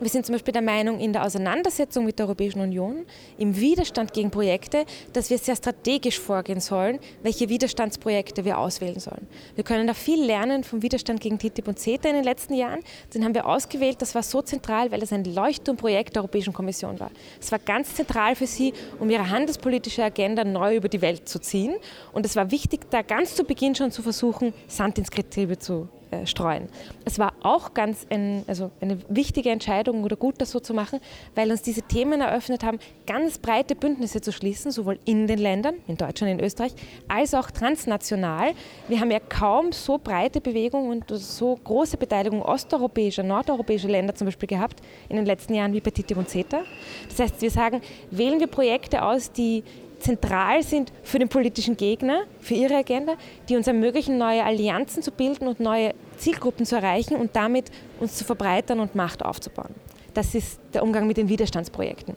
Wir 0.00 0.08
sind 0.08 0.24
zum 0.24 0.32
Beispiel 0.32 0.52
der 0.52 0.62
Meinung, 0.62 0.98
in 0.98 1.12
der 1.12 1.26
Auseinandersetzung 1.26 2.06
mit 2.06 2.18
der 2.18 2.24
Europäischen 2.24 2.60
Union, 2.60 3.04
im 3.36 3.54
Widerstand 3.54 4.14
gegen 4.14 4.30
Projekte, 4.30 4.86
dass 5.12 5.28
wir 5.28 5.36
sehr 5.36 5.56
strategisch 5.56 6.18
vorgehen 6.18 6.60
sollen, 6.60 6.98
welche 7.22 7.50
Widerstandsprojekte 7.50 8.46
wir 8.46 8.56
auswählen 8.56 8.98
sollen. 8.98 9.26
Wir 9.56 9.64
können 9.64 9.86
da 9.86 9.92
viel 9.92 10.24
lernen 10.24 10.64
vom 10.64 10.80
Widerstand 10.80 11.20
gegen 11.20 11.38
TTIP 11.38 11.68
und 11.68 11.78
CETA 11.78 12.08
in 12.08 12.14
den 12.14 12.24
letzten 12.24 12.54
Jahren. 12.54 12.80
Den 13.12 13.26
haben 13.26 13.34
wir 13.34 13.44
ausgewählt. 13.44 14.00
Das 14.00 14.14
war 14.14 14.22
so 14.22 14.40
zentral, 14.40 14.90
weil 14.90 15.02
es 15.02 15.12
ein 15.12 15.24
Leuchtturmprojekt 15.24 16.16
der 16.16 16.22
Europäischen 16.22 16.54
Kommission 16.54 16.98
war. 16.98 17.10
Es 17.38 17.52
war 17.52 17.58
ganz 17.58 17.94
zentral 17.94 18.36
für 18.36 18.46
sie, 18.46 18.72
um 19.00 19.10
ihre 19.10 19.28
handelspolitische 19.28 20.02
Agenda 20.02 20.44
neu 20.44 20.76
über 20.76 20.88
die 20.88 21.02
Welt 21.02 21.28
zu 21.28 21.38
ziehen. 21.40 21.74
Und 22.14 22.24
es 22.24 22.36
war 22.36 22.50
wichtig, 22.50 22.90
da 22.90 23.02
ganz 23.02 23.34
zu 23.34 23.44
Beginn 23.44 23.74
schon 23.74 23.90
zu 23.90 24.00
versuchen, 24.00 24.54
Sand 24.66 24.96
ins 24.96 25.10
Getriebe 25.10 25.58
zu 25.58 25.90
äh, 26.10 26.26
streuen. 26.26 26.68
Es 27.04 27.18
war 27.18 27.32
auch 27.42 27.74
ganz 27.74 28.06
ein, 28.10 28.44
also 28.46 28.70
eine 28.80 28.98
wichtige 29.08 29.50
Entscheidung 29.50 30.04
oder 30.04 30.16
gut, 30.16 30.40
das 30.40 30.50
so 30.50 30.60
zu 30.60 30.74
machen, 30.74 31.00
weil 31.34 31.50
uns 31.50 31.62
diese 31.62 31.82
Themen 31.82 32.20
eröffnet 32.20 32.64
haben, 32.64 32.78
ganz 33.06 33.38
breite 33.38 33.74
Bündnisse 33.74 34.20
zu 34.20 34.32
schließen, 34.32 34.70
sowohl 34.70 34.98
in 35.04 35.26
den 35.26 35.38
Ländern, 35.38 35.74
in 35.86 35.96
Deutschland, 35.96 36.32
in 36.32 36.44
Österreich, 36.44 36.72
als 37.08 37.34
auch 37.34 37.50
transnational. 37.50 38.52
Wir 38.88 39.00
haben 39.00 39.10
ja 39.10 39.20
kaum 39.20 39.72
so 39.72 39.98
breite 39.98 40.40
Bewegung 40.40 40.88
und 40.88 41.04
so 41.08 41.56
große 41.62 41.96
Beteiligung 41.96 42.42
osteuropäischer, 42.42 43.22
nordeuropäischer 43.22 43.88
Länder 43.88 44.14
zum 44.14 44.26
Beispiel 44.26 44.48
gehabt 44.48 44.80
in 45.08 45.16
den 45.16 45.26
letzten 45.26 45.54
Jahren 45.54 45.72
wie 45.72 45.80
bei 45.80 45.90
TTIP 45.90 46.16
und 46.16 46.28
CETA. 46.28 46.62
Das 47.08 47.18
heißt, 47.18 47.40
wir 47.40 47.50
sagen, 47.50 47.80
wählen 48.10 48.40
wir 48.40 48.46
Projekte 48.46 49.02
aus, 49.02 49.32
die 49.32 49.62
zentral 50.00 50.62
sind 50.62 50.92
für 51.02 51.18
den 51.18 51.28
politischen 51.28 51.76
Gegner, 51.76 52.24
für 52.40 52.54
ihre 52.54 52.76
Agenda, 52.76 53.14
die 53.48 53.56
uns 53.56 53.66
ermöglichen, 53.66 54.18
neue 54.18 54.44
Allianzen 54.44 55.02
zu 55.02 55.10
bilden 55.10 55.46
und 55.46 55.60
neue 55.60 55.94
Zielgruppen 56.18 56.66
zu 56.66 56.76
erreichen 56.76 57.16
und 57.16 57.36
damit 57.36 57.70
uns 57.98 58.16
zu 58.16 58.24
verbreitern 58.24 58.80
und 58.80 58.94
Macht 58.94 59.24
aufzubauen. 59.24 59.74
Das 60.14 60.34
ist 60.34 60.58
der 60.74 60.82
Umgang 60.82 61.06
mit 61.06 61.16
den 61.16 61.28
Widerstandsprojekten. 61.28 62.16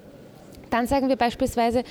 Dann 0.70 0.88
sagen 0.88 1.08
wir 1.08 1.16
beispielsweise, 1.16 1.84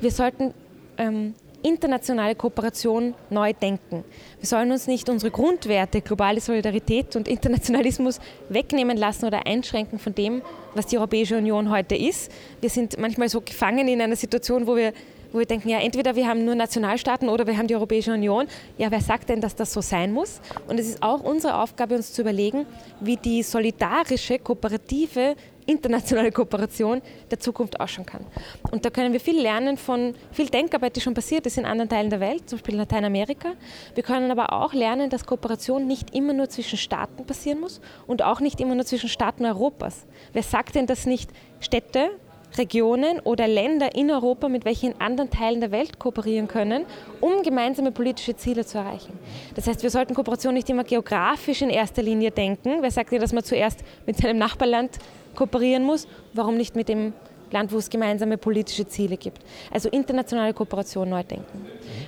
wir 0.00 0.10
sollten 0.10 0.54
ähm, 0.96 1.34
internationale 1.62 2.34
Kooperation 2.34 3.14
neu 3.28 3.52
denken. 3.52 4.04
Wir 4.38 4.46
sollen 4.46 4.72
uns 4.72 4.86
nicht 4.86 5.08
unsere 5.08 5.30
Grundwerte, 5.30 6.00
globale 6.00 6.40
Solidarität 6.40 7.16
und 7.16 7.28
Internationalismus 7.28 8.20
wegnehmen 8.48 8.96
lassen 8.96 9.26
oder 9.26 9.46
einschränken 9.46 9.98
von 9.98 10.14
dem, 10.14 10.42
was 10.74 10.86
die 10.86 10.96
Europäische 10.96 11.36
Union 11.36 11.70
heute 11.70 11.96
ist. 11.96 12.30
Wir 12.60 12.70
sind 12.70 12.98
manchmal 12.98 13.28
so 13.28 13.40
gefangen 13.40 13.88
in 13.88 14.00
einer 14.00 14.16
Situation, 14.16 14.66
wo 14.66 14.76
wir 14.76 14.92
wo 15.32 15.38
wir 15.38 15.46
denken, 15.46 15.68
ja, 15.68 15.78
entweder 15.78 16.14
wir 16.16 16.26
haben 16.26 16.44
nur 16.44 16.54
Nationalstaaten 16.54 17.28
oder 17.28 17.46
wir 17.46 17.56
haben 17.56 17.66
die 17.66 17.74
Europäische 17.74 18.12
Union. 18.12 18.46
Ja, 18.78 18.90
wer 18.90 19.00
sagt 19.00 19.28
denn, 19.28 19.40
dass 19.40 19.54
das 19.54 19.72
so 19.72 19.80
sein 19.80 20.12
muss? 20.12 20.40
Und 20.68 20.78
es 20.78 20.88
ist 20.88 21.02
auch 21.02 21.20
unsere 21.20 21.56
Aufgabe, 21.56 21.96
uns 21.96 22.12
zu 22.12 22.22
überlegen, 22.22 22.66
wie 23.00 23.16
die 23.16 23.42
solidarische, 23.42 24.38
kooperative, 24.38 25.36
internationale 25.66 26.32
Kooperation 26.32 27.00
der 27.30 27.38
Zukunft 27.38 27.78
ausschauen 27.80 28.06
kann. 28.06 28.26
Und 28.70 28.84
da 28.84 28.90
können 28.90 29.12
wir 29.12 29.20
viel 29.20 29.40
lernen 29.40 29.76
von 29.76 30.14
viel 30.32 30.48
Denkarbeit, 30.48 30.96
die 30.96 31.00
schon 31.00 31.14
passiert 31.14 31.46
ist 31.46 31.58
in 31.58 31.64
anderen 31.64 31.88
Teilen 31.88 32.10
der 32.10 32.20
Welt, 32.20 32.48
zum 32.48 32.58
Beispiel 32.58 32.74
in 32.74 32.80
Lateinamerika. 32.80 33.52
Wir 33.94 34.02
können 34.02 34.30
aber 34.30 34.52
auch 34.52 34.72
lernen, 34.74 35.10
dass 35.10 35.26
Kooperation 35.26 35.86
nicht 35.86 36.14
immer 36.14 36.32
nur 36.32 36.48
zwischen 36.48 36.78
Staaten 36.78 37.24
passieren 37.24 37.60
muss 37.60 37.80
und 38.06 38.22
auch 38.22 38.40
nicht 38.40 38.60
immer 38.60 38.74
nur 38.74 38.84
zwischen 38.84 39.08
Staaten 39.08 39.44
Europas. 39.44 40.06
Wer 40.32 40.42
sagt 40.42 40.74
denn, 40.74 40.86
dass 40.86 41.06
nicht 41.06 41.30
Städte 41.60 42.10
Regionen 42.58 43.20
oder 43.20 43.46
Länder 43.46 43.94
in 43.94 44.10
Europa 44.10 44.48
mit 44.48 44.64
welchen 44.64 45.00
anderen 45.00 45.30
Teilen 45.30 45.60
der 45.60 45.70
Welt 45.70 45.98
kooperieren 45.98 46.48
können, 46.48 46.84
um 47.20 47.42
gemeinsame 47.42 47.92
politische 47.92 48.36
Ziele 48.36 48.64
zu 48.64 48.78
erreichen. 48.78 49.18
Das 49.54 49.66
heißt, 49.66 49.82
wir 49.82 49.90
sollten 49.90 50.14
Kooperation 50.14 50.54
nicht 50.54 50.68
immer 50.70 50.84
geografisch 50.84 51.62
in 51.62 51.70
erster 51.70 52.02
Linie 52.02 52.30
denken. 52.30 52.78
Wer 52.80 52.90
sagt 52.90 53.12
dir, 53.12 53.18
dass 53.18 53.32
man 53.32 53.44
zuerst 53.44 53.80
mit 54.06 54.16
seinem 54.16 54.38
Nachbarland 54.38 54.98
kooperieren 55.34 55.84
muss? 55.84 56.08
Warum 56.32 56.56
nicht 56.56 56.74
mit 56.76 56.88
dem 56.88 57.12
Land, 57.50 57.72
wo 57.72 57.78
es 57.78 57.90
gemeinsame 57.90 58.36
politische 58.36 58.86
Ziele 58.86 59.16
gibt? 59.16 59.42
Also 59.72 59.88
internationale 59.88 60.54
Kooperation 60.54 61.08
neu 61.08 61.22
denken. 61.22 61.66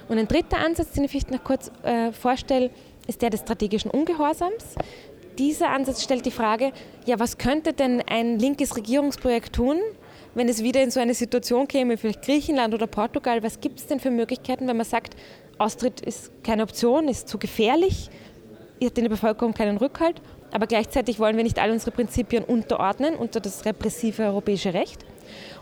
Und 0.09 0.19
ein 0.19 0.29
dritter 0.29 0.59
Ansatz, 0.59 0.93
den 0.93 1.05
ich 1.05 1.11
vielleicht 1.11 1.31
noch 1.31 1.45
kurz 1.45 1.71
äh, 1.83 2.13
vorstelle, 2.13 2.71
ist 3.07 3.23
der 3.23 3.31
des 3.31 3.41
strategischen 3.41 3.91
Ungehorsams 3.91 4.77
dieser 5.39 5.71
Ansatz 5.71 6.03
stellt 6.03 6.27
die 6.27 6.31
Frage, 6.31 6.73
ja, 7.07 7.19
was 7.19 7.39
könnte 7.39 7.73
denn 7.73 8.03
ein 8.07 8.39
linkes 8.39 8.77
Regierungsprojekt 8.77 9.55
tun, 9.55 9.79
wenn 10.35 10.49
es 10.49 10.63
wieder 10.63 10.83
in 10.83 10.91
so 10.91 11.01
eine 11.01 11.15
Situation 11.15 11.69
käme, 11.69 11.97
vielleicht 11.97 12.23
Griechenland 12.23 12.75
oder 12.75 12.87
Portugal, 12.87 13.43
was 13.43 13.61
gibt 13.61 13.81
es 13.81 13.87
denn 13.87 14.01
für 14.01 14.11
Möglichkeiten, 14.11 14.67
wenn 14.69 14.77
man 14.77 14.87
sagt, 14.87 15.15
Austritt 15.59 16.01
ist 16.01 16.33
keine 16.43 16.63
Option, 16.63 17.09
ist 17.09 17.29
zu 17.29 17.39
gefährlich, 17.39 18.11
hat 18.83 18.99
in 18.99 19.05
der 19.05 19.11
Bevölkerung 19.11 19.55
keinen 19.55 19.77
Rückhalt, 19.77 20.21
aber 20.51 20.67
gleichzeitig 20.67 21.19
wollen 21.19 21.37
wir 21.37 21.45
nicht 21.45 21.59
all 21.59 21.71
unsere 21.71 21.93
Prinzipien 21.93 22.45
unterordnen 22.45 23.15
unter 23.15 23.41
das 23.41 23.65
repressive 23.65 24.23
europäische 24.25 24.75
Recht. 24.75 25.05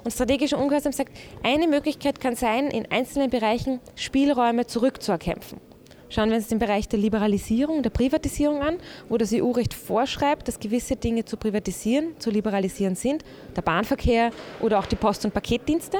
Und 0.04 0.10
strategischer 0.10 0.58
Ungehorsam 0.58 0.92
sagt, 0.92 1.16
eine 1.42 1.68
Möglichkeit 1.68 2.20
kann 2.20 2.34
sein, 2.34 2.68
in 2.68 2.90
einzelnen 2.90 3.30
Bereichen 3.30 3.80
Spielräume 3.94 4.66
zurückzuerkämpfen. 4.66 5.60
Schauen 6.10 6.28
wir 6.28 6.36
uns 6.36 6.48
den 6.48 6.58
Bereich 6.58 6.88
der 6.88 6.98
Liberalisierung, 6.98 7.84
der 7.84 7.90
Privatisierung 7.90 8.62
an, 8.62 8.78
wo 9.08 9.16
das 9.16 9.32
EU-Recht 9.32 9.72
vorschreibt, 9.72 10.48
dass 10.48 10.58
gewisse 10.58 10.96
Dinge 10.96 11.24
zu 11.24 11.36
privatisieren, 11.36 12.18
zu 12.18 12.30
liberalisieren 12.30 12.96
sind, 12.96 13.24
der 13.54 13.62
Bahnverkehr 13.62 14.32
oder 14.60 14.80
auch 14.80 14.86
die 14.86 14.96
Post- 14.96 15.24
und 15.24 15.32
Paketdienste. 15.32 15.98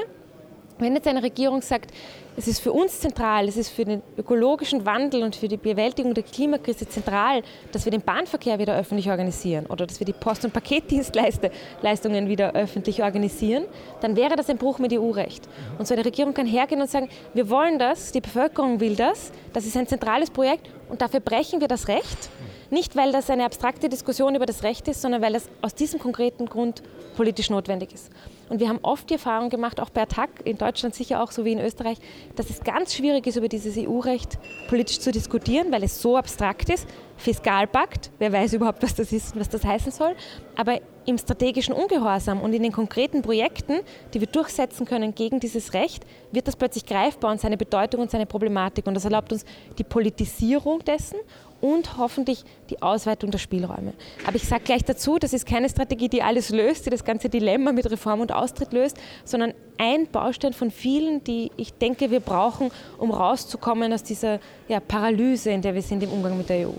Wenn 0.81 0.95
jetzt 0.95 1.07
eine 1.07 1.21
Regierung 1.21 1.61
sagt, 1.61 1.91
es 2.35 2.47
ist 2.47 2.59
für 2.59 2.71
uns 2.71 3.01
zentral, 3.01 3.47
es 3.47 3.55
ist 3.55 3.69
für 3.69 3.85
den 3.85 4.01
ökologischen 4.17 4.83
Wandel 4.83 5.21
und 5.21 5.35
für 5.35 5.47
die 5.47 5.57
Bewältigung 5.57 6.15
der 6.15 6.23
Klimakrise 6.23 6.89
zentral, 6.89 7.43
dass 7.71 7.85
wir 7.85 7.91
den 7.91 8.01
Bahnverkehr 8.01 8.57
wieder 8.57 8.75
öffentlich 8.75 9.07
organisieren 9.07 9.67
oder 9.67 9.85
dass 9.85 9.99
wir 9.99 10.05
die 10.05 10.13
Post- 10.13 10.43
und 10.43 10.53
Paketdienstleistungen 10.53 12.27
wieder 12.27 12.53
öffentlich 12.53 13.03
organisieren, 13.03 13.65
dann 13.99 14.15
wäre 14.15 14.35
das 14.35 14.49
ein 14.49 14.57
Bruch 14.57 14.79
mit 14.79 14.91
EU-Recht. 14.91 15.47
Und 15.77 15.87
so 15.87 15.93
eine 15.93 16.03
Regierung 16.03 16.33
kann 16.33 16.47
hergehen 16.47 16.81
und 16.81 16.89
sagen, 16.89 17.09
wir 17.35 17.47
wollen 17.51 17.77
das, 17.77 18.11
die 18.11 18.21
Bevölkerung 18.21 18.79
will 18.79 18.95
das, 18.95 19.31
das 19.53 19.67
ist 19.67 19.77
ein 19.77 19.85
zentrales 19.85 20.31
Projekt 20.31 20.67
und 20.89 21.03
dafür 21.03 21.19
brechen 21.19 21.61
wir 21.61 21.67
das 21.67 21.89
Recht. 21.89 22.31
Nicht, 22.71 22.95
weil 22.95 23.11
das 23.11 23.29
eine 23.29 23.45
abstrakte 23.45 23.87
Diskussion 23.87 24.33
über 24.33 24.47
das 24.47 24.63
Recht 24.63 24.87
ist, 24.87 25.03
sondern 25.03 25.21
weil 25.21 25.33
das 25.33 25.47
aus 25.61 25.75
diesem 25.75 25.99
konkreten 25.99 26.47
Grund 26.47 26.81
politisch 27.15 27.51
notwendig 27.51 27.93
ist. 27.93 28.09
Und 28.51 28.59
wir 28.59 28.67
haben 28.67 28.79
oft 28.81 29.09
die 29.09 29.13
Erfahrung 29.13 29.49
gemacht, 29.49 29.79
auch 29.79 29.89
bei 29.91 30.01
Attac, 30.01 30.29
in 30.43 30.57
Deutschland 30.57 30.93
sicher 30.93 31.23
auch 31.23 31.31
so 31.31 31.45
wie 31.45 31.53
in 31.53 31.59
Österreich, 31.59 31.97
dass 32.35 32.49
es 32.49 32.59
ganz 32.65 32.93
schwierig 32.93 33.25
ist, 33.25 33.37
über 33.37 33.47
dieses 33.47 33.77
EU-Recht 33.77 34.39
politisch 34.67 34.99
zu 34.99 35.13
diskutieren, 35.13 35.71
weil 35.71 35.83
es 35.83 36.01
so 36.01 36.17
abstrakt 36.17 36.67
ist. 36.67 36.85
Fiskalpakt, 37.21 38.09
wer 38.19 38.33
weiß 38.33 38.53
überhaupt, 38.53 38.81
was 38.81 38.95
das 38.95 39.11
ist 39.11 39.33
und 39.33 39.39
was 39.39 39.49
das 39.49 39.63
heißen 39.63 39.91
soll. 39.91 40.15
Aber 40.55 40.79
im 41.05 41.17
strategischen 41.17 41.73
Ungehorsam 41.73 42.41
und 42.41 42.53
in 42.53 42.63
den 42.63 42.71
konkreten 42.71 43.21
Projekten, 43.21 43.79
die 44.13 44.19
wir 44.19 44.27
durchsetzen 44.27 44.85
können 44.85 45.15
gegen 45.15 45.39
dieses 45.39 45.73
Recht, 45.73 46.05
wird 46.31 46.47
das 46.47 46.55
plötzlich 46.55 46.85
greifbar 46.85 47.31
und 47.31 47.39
seine 47.39 47.57
Bedeutung 47.57 48.01
und 48.01 48.11
seine 48.11 48.25
Problematik. 48.25 48.87
Und 48.87 48.95
das 48.95 49.05
erlaubt 49.05 49.31
uns 49.31 49.45
die 49.77 49.83
Politisierung 49.83 50.83
dessen 50.83 51.17
und 51.61 51.97
hoffentlich 51.97 52.43
die 52.69 52.81
Ausweitung 52.81 53.29
der 53.31 53.37
Spielräume. 53.37 53.93
Aber 54.25 54.35
ich 54.35 54.47
sage 54.47 54.63
gleich 54.63 54.83
dazu, 54.83 55.19
das 55.19 55.33
ist 55.33 55.45
keine 55.45 55.69
Strategie, 55.69 56.09
die 56.09 56.23
alles 56.23 56.49
löst, 56.49 56.87
die 56.87 56.89
das 56.89 57.03
ganze 57.03 57.29
Dilemma 57.29 57.71
mit 57.71 57.89
Reform 57.89 58.19
und 58.19 58.31
Austritt 58.31 58.73
löst, 58.73 58.97
sondern 59.23 59.53
ein 59.81 60.05
Baustein 60.05 60.53
von 60.53 60.69
vielen, 60.69 61.23
die 61.23 61.51
ich 61.57 61.73
denke, 61.73 62.11
wir 62.11 62.19
brauchen, 62.19 62.69
um 62.99 63.09
rauszukommen 63.09 63.91
aus 63.91 64.03
dieser 64.03 64.39
ja, 64.67 64.79
Paralyse, 64.79 65.49
in 65.49 65.63
der 65.63 65.73
wir 65.73 65.81
sind 65.81 66.03
im 66.03 66.11
Umgang 66.11 66.37
mit 66.37 66.49
der 66.49 66.67
EU. 66.67 66.73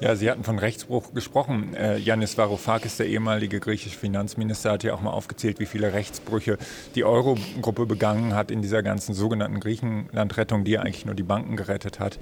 Ja, 0.00 0.16
Sie 0.16 0.30
hatten 0.30 0.44
von 0.44 0.58
Rechtsbruch 0.58 1.12
gesprochen. 1.12 1.74
Äh, 1.74 1.98
Yannis 1.98 2.38
Varoufakis, 2.38 2.96
der 2.96 3.06
ehemalige 3.06 3.60
griechische 3.60 3.98
Finanzminister, 3.98 4.72
hat 4.72 4.82
ja 4.82 4.94
auch 4.94 5.02
mal 5.02 5.10
aufgezählt, 5.10 5.60
wie 5.60 5.66
viele 5.66 5.92
Rechtsbrüche 5.92 6.56
die 6.94 7.04
Eurogruppe 7.04 7.84
begangen 7.84 8.34
hat 8.34 8.50
in 8.50 8.62
dieser 8.62 8.82
ganzen 8.82 9.14
sogenannten 9.14 9.60
Griechenlandrettung, 9.60 10.64
die 10.64 10.72
ja 10.72 10.80
eigentlich 10.80 11.04
nur 11.04 11.14
die 11.14 11.22
Banken 11.22 11.54
gerettet 11.54 12.00
hat. 12.00 12.18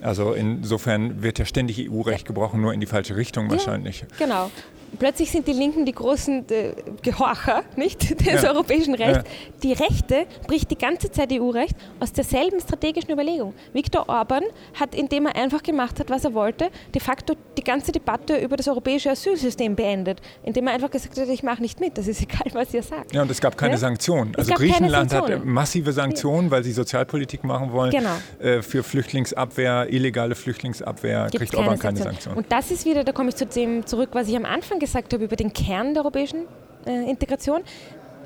Also 0.00 0.32
insofern 0.32 1.22
wird 1.22 1.38
ja 1.38 1.44
ständig 1.44 1.90
EU-Recht 1.90 2.26
gebrochen, 2.26 2.62
nur 2.62 2.72
in 2.72 2.80
die 2.80 2.86
falsche 2.86 3.16
Richtung 3.16 3.50
wahrscheinlich. 3.50 4.00
Ja, 4.00 4.06
genau 4.18 4.50
plötzlich 4.98 5.30
sind 5.30 5.46
die 5.46 5.52
Linken 5.52 5.84
die 5.84 5.92
großen 5.92 6.48
äh, 6.50 6.72
Gehorcher 7.02 7.64
nicht, 7.76 8.20
des 8.26 8.42
ja. 8.42 8.50
europäischen 8.50 8.94
Rechts. 8.94 9.24
Ja. 9.24 9.50
Die 9.62 9.72
Rechte 9.72 10.26
bricht 10.46 10.70
die 10.70 10.78
ganze 10.78 11.10
Zeit 11.10 11.32
EU-Recht 11.32 11.76
aus 12.00 12.12
derselben 12.12 12.60
strategischen 12.60 13.10
Überlegung. 13.10 13.54
Viktor 13.72 14.08
Orban 14.08 14.42
hat, 14.78 14.94
indem 14.94 15.26
er 15.26 15.36
einfach 15.36 15.62
gemacht 15.62 16.00
hat, 16.00 16.10
was 16.10 16.24
er 16.24 16.34
wollte, 16.34 16.70
de 16.94 17.00
facto 17.00 17.34
die 17.56 17.64
ganze 17.64 17.92
Debatte 17.92 18.38
über 18.38 18.56
das 18.56 18.68
europäische 18.68 19.10
Asylsystem 19.10 19.74
beendet, 19.76 20.20
indem 20.44 20.66
er 20.66 20.74
einfach 20.74 20.90
gesagt 20.90 21.16
hat, 21.18 21.28
ich 21.28 21.42
mache 21.42 21.62
nicht 21.62 21.80
mit, 21.80 21.98
das 21.98 22.06
ist 22.06 22.22
egal, 22.22 22.46
was 22.52 22.72
ihr 22.74 22.82
sagt. 22.82 23.12
Ja, 23.12 23.22
und 23.22 23.30
es 23.30 23.40
gab 23.40 23.56
keine 23.56 23.72
ja? 23.74 23.78
Sanktionen. 23.78 24.34
Also 24.36 24.54
Griechenland 24.54 25.10
Sanktionen. 25.10 25.40
hat 25.40 25.46
massive 25.46 25.92
Sanktionen, 25.92 26.50
weil 26.50 26.64
sie 26.64 26.72
Sozialpolitik 26.72 27.44
machen 27.44 27.72
wollen. 27.72 27.90
Genau. 27.90 28.16
Äh, 28.38 28.62
für 28.62 28.82
Flüchtlingsabwehr, 28.82 29.92
illegale 29.92 30.34
Flüchtlingsabwehr 30.34 31.28
Gibt's 31.30 31.38
kriegt 31.38 31.54
Orban 31.54 31.78
keine 31.78 31.98
Sanktionen. 31.98 32.38
Und 32.38 32.50
das 32.50 32.70
ist 32.70 32.84
wieder, 32.84 33.04
da 33.04 33.12
komme 33.12 33.30
ich 33.30 33.36
zu 33.36 33.46
dem 33.46 33.86
zurück, 33.86 34.10
was 34.12 34.28
ich 34.28 34.36
am 34.36 34.44
Anfang 34.44 34.75
gesagt 34.78 35.12
habe 35.12 35.24
über 35.24 35.36
den 35.36 35.52
Kern 35.52 35.94
der 35.94 36.02
europäischen 36.02 36.46
äh, 36.86 37.08
Integration. 37.08 37.62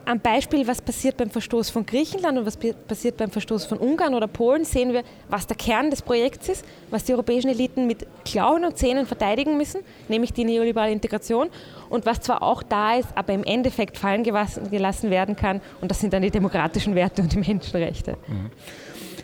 am 0.05 0.21
Beispiel, 0.21 0.67
was 0.67 0.81
passiert 0.81 1.17
beim 1.17 1.31
Verstoß 1.31 1.71
von 1.71 1.87
Griechenland 1.87 2.39
und 2.39 2.47
was 2.47 2.59
passiert 2.89 3.17
beim 3.17 3.31
Verstoß 3.31 3.65
von 3.67 3.79
Ungarn 3.79 4.15
oder 4.15 4.27
Polen, 4.27 4.65
sehen 4.65 4.93
wir, 4.93 5.03
was 5.29 5.47
der 5.47 5.57
Kern 5.57 5.91
des 5.91 6.03
Projekts 6.03 6.49
ist, 6.49 6.65
was 6.91 7.05
die 7.05 7.13
europäischen 7.13 7.49
Eliten 7.49 7.87
mit 7.87 8.07
Klauen 8.25 8.65
und 8.65 8.77
Zähnen 8.77 9.07
verteidigen 9.07 9.57
müssen, 9.57 9.83
nämlich 10.09 10.33
die 10.33 10.45
neoliberale 10.45 10.93
Integration 10.93 11.49
und 11.91 12.07
was 12.07 12.21
zwar 12.21 12.43
auch 12.43 12.63
da 12.63 12.97
ist, 12.97 13.09
aber 13.15 13.33
im 13.33 13.45
Endeffekt 13.45 13.99
fallen 13.99 14.25
gelassen 14.25 15.11
werden 15.11 15.37
kann 15.37 15.61
und 15.81 15.91
das 15.91 16.01
sind 16.01 16.13
dann 16.13 16.23
die 16.23 16.31
demokratischen 16.31 16.95
Werte 16.95 17.23
und 17.23 17.33
die 17.33 17.39
Menschenrechte. 17.39 18.17
Mhm. 18.27 18.51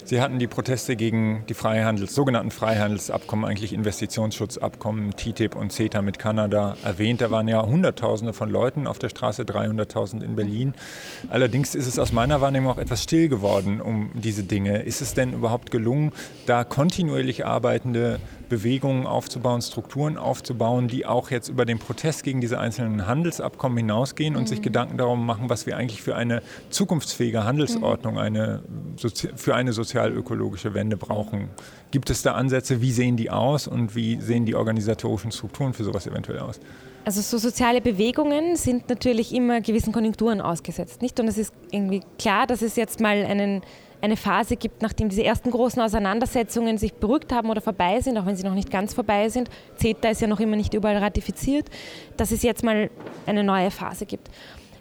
Sie 0.07 0.21
hatten 0.21 0.39
die 0.39 0.47
Proteste 0.47 0.95
gegen 0.95 1.43
die 1.49 1.55
Freihandels, 1.55 2.15
sogenannten 2.15 2.53
Freihandelsabkommen, 2.53 3.45
eigentlich 3.45 3.73
Investitionsschutzabkommen, 3.73 5.17
TTIP 5.17 5.57
und 5.57 5.73
CETA 5.73 6.01
mit 6.01 6.21
Kanada 6.21 6.77
erwähnt. 6.85 7.23
Da 7.23 7.33
waren 7.33 7.49
ja 7.49 7.61
Hunderttausende 7.67 8.33
von 8.33 8.49
Leuten 8.49 8.87
auf 8.87 9.01
der 9.01 9.09
Straße, 9.09 9.43
300.000 9.43 10.23
in 10.23 10.37
Berlin. 10.37 10.75
Allerdings 11.29 11.75
ist 11.75 11.89
es 11.89 11.99
aus 11.99 12.13
meiner 12.13 12.41
Wahrnehmung 12.41 12.71
auch 12.71 12.79
etwas 12.79 13.03
still 13.03 13.29
geworden 13.29 13.81
um 13.81 14.13
diese 14.15 14.45
Dinge. 14.45 14.83
Ist 14.83 15.01
es 15.01 15.15
denn 15.15 15.33
überhaupt 15.33 15.73
gelungen, 15.73 16.13
da 16.47 16.63
kontinuierlich 16.63 17.45
arbeitende 17.45 18.21
Bewegungen 18.49 19.07
aufzubauen, 19.07 19.63
Strukturen 19.63 20.17
aufzubauen, 20.17 20.89
die 20.89 21.07
auch 21.07 21.31
jetzt 21.31 21.49
über 21.49 21.65
den 21.65 21.79
Protest 21.79 22.23
gegen 22.23 22.41
diese 22.41 22.59
einzelnen 22.59 23.07
Handelsabkommen 23.07 23.79
hinausgehen 23.79 24.37
und 24.37 24.43
mhm. 24.43 24.47
sich 24.47 24.63
Gedanken 24.63 24.99
darum 24.99 25.25
machen, 25.27 25.49
was 25.49 25.67
wir 25.67 25.77
eigentlich 25.77 26.03
für 26.03 26.15
eine 26.17 26.43
zukunftsfähige 26.71 27.45
Handelsordnung, 27.45 28.15
mhm. 28.15 28.21
eine, 28.21 28.63
für 29.35 29.55
eine 29.55 29.73
sozial-ökologische 29.73 30.75
Wende 30.75 30.97
brauchen. 30.97 31.49
Gibt 31.91 32.11
es 32.11 32.23
da 32.23 32.33
Ansätze? 32.33 32.81
Wie 32.81 32.93
sehen 32.93 33.17
die 33.17 33.31
aus 33.31 33.67
und 33.67 33.95
wie 33.95 34.21
sehen 34.21 34.47
die 34.47 34.55
organisatorischen 34.55 35.33
Strukturen 35.33 35.73
für 35.73 35.85
sowas 35.85 36.07
eventuell 36.07 36.41
aus? 36.41 36.61
Also 37.05 37.21
so 37.21 37.39
soziale 37.39 37.81
Bewegungen 37.81 38.57
sind 38.57 38.89
natürlich 38.89 39.33
immer 39.33 39.61
gewissen 39.61 39.93
Konjunkturen 39.93 40.41
ausgesetzt, 40.41 41.03
nicht? 41.03 41.21
Und 41.21 41.29
es 41.29 41.39
ist 41.39 41.55
irgendwie 41.71 42.03
klar, 42.19 42.49
dass 42.49 42.63
es 42.63 42.75
jetzt 42.75 42.99
mal 42.99 43.25
einen 43.25 43.63
eine 44.01 44.17
Phase 44.17 44.57
gibt, 44.57 44.83
nachdem 44.83 45.09
diese 45.09 45.25
ersten 45.25 45.51
großen 45.51 45.81
Auseinandersetzungen 45.83 46.79
sich 46.79 46.95
beruhigt 46.95 47.33
haben 47.33 47.51
oder 47.51 47.61
vorbei 47.61 48.01
sind, 48.01 48.19
auch 48.19 48.27
wenn 48.27 48.37
sie 48.37 48.45
noch 48.45 48.55
nicht 48.55 48.71
ganz 48.71 48.95
vorbei 48.95 49.29
sind. 49.29 49.49
CETA 49.77 50.11
ist 50.11 50.21
ja 50.21 50.27
noch 50.27 50.41
immer 50.41 50.57
nicht 50.57 50.75
überall 50.75 50.99
ratifiziert, 50.99 51.69
dass 52.17 52.31
es 52.31 52.43
jetzt 52.43 52.63
mal 52.63 52.91
eine 53.27 53.45
neue 53.45 53.71
Phase 53.71 54.07
gibt. 54.07 54.29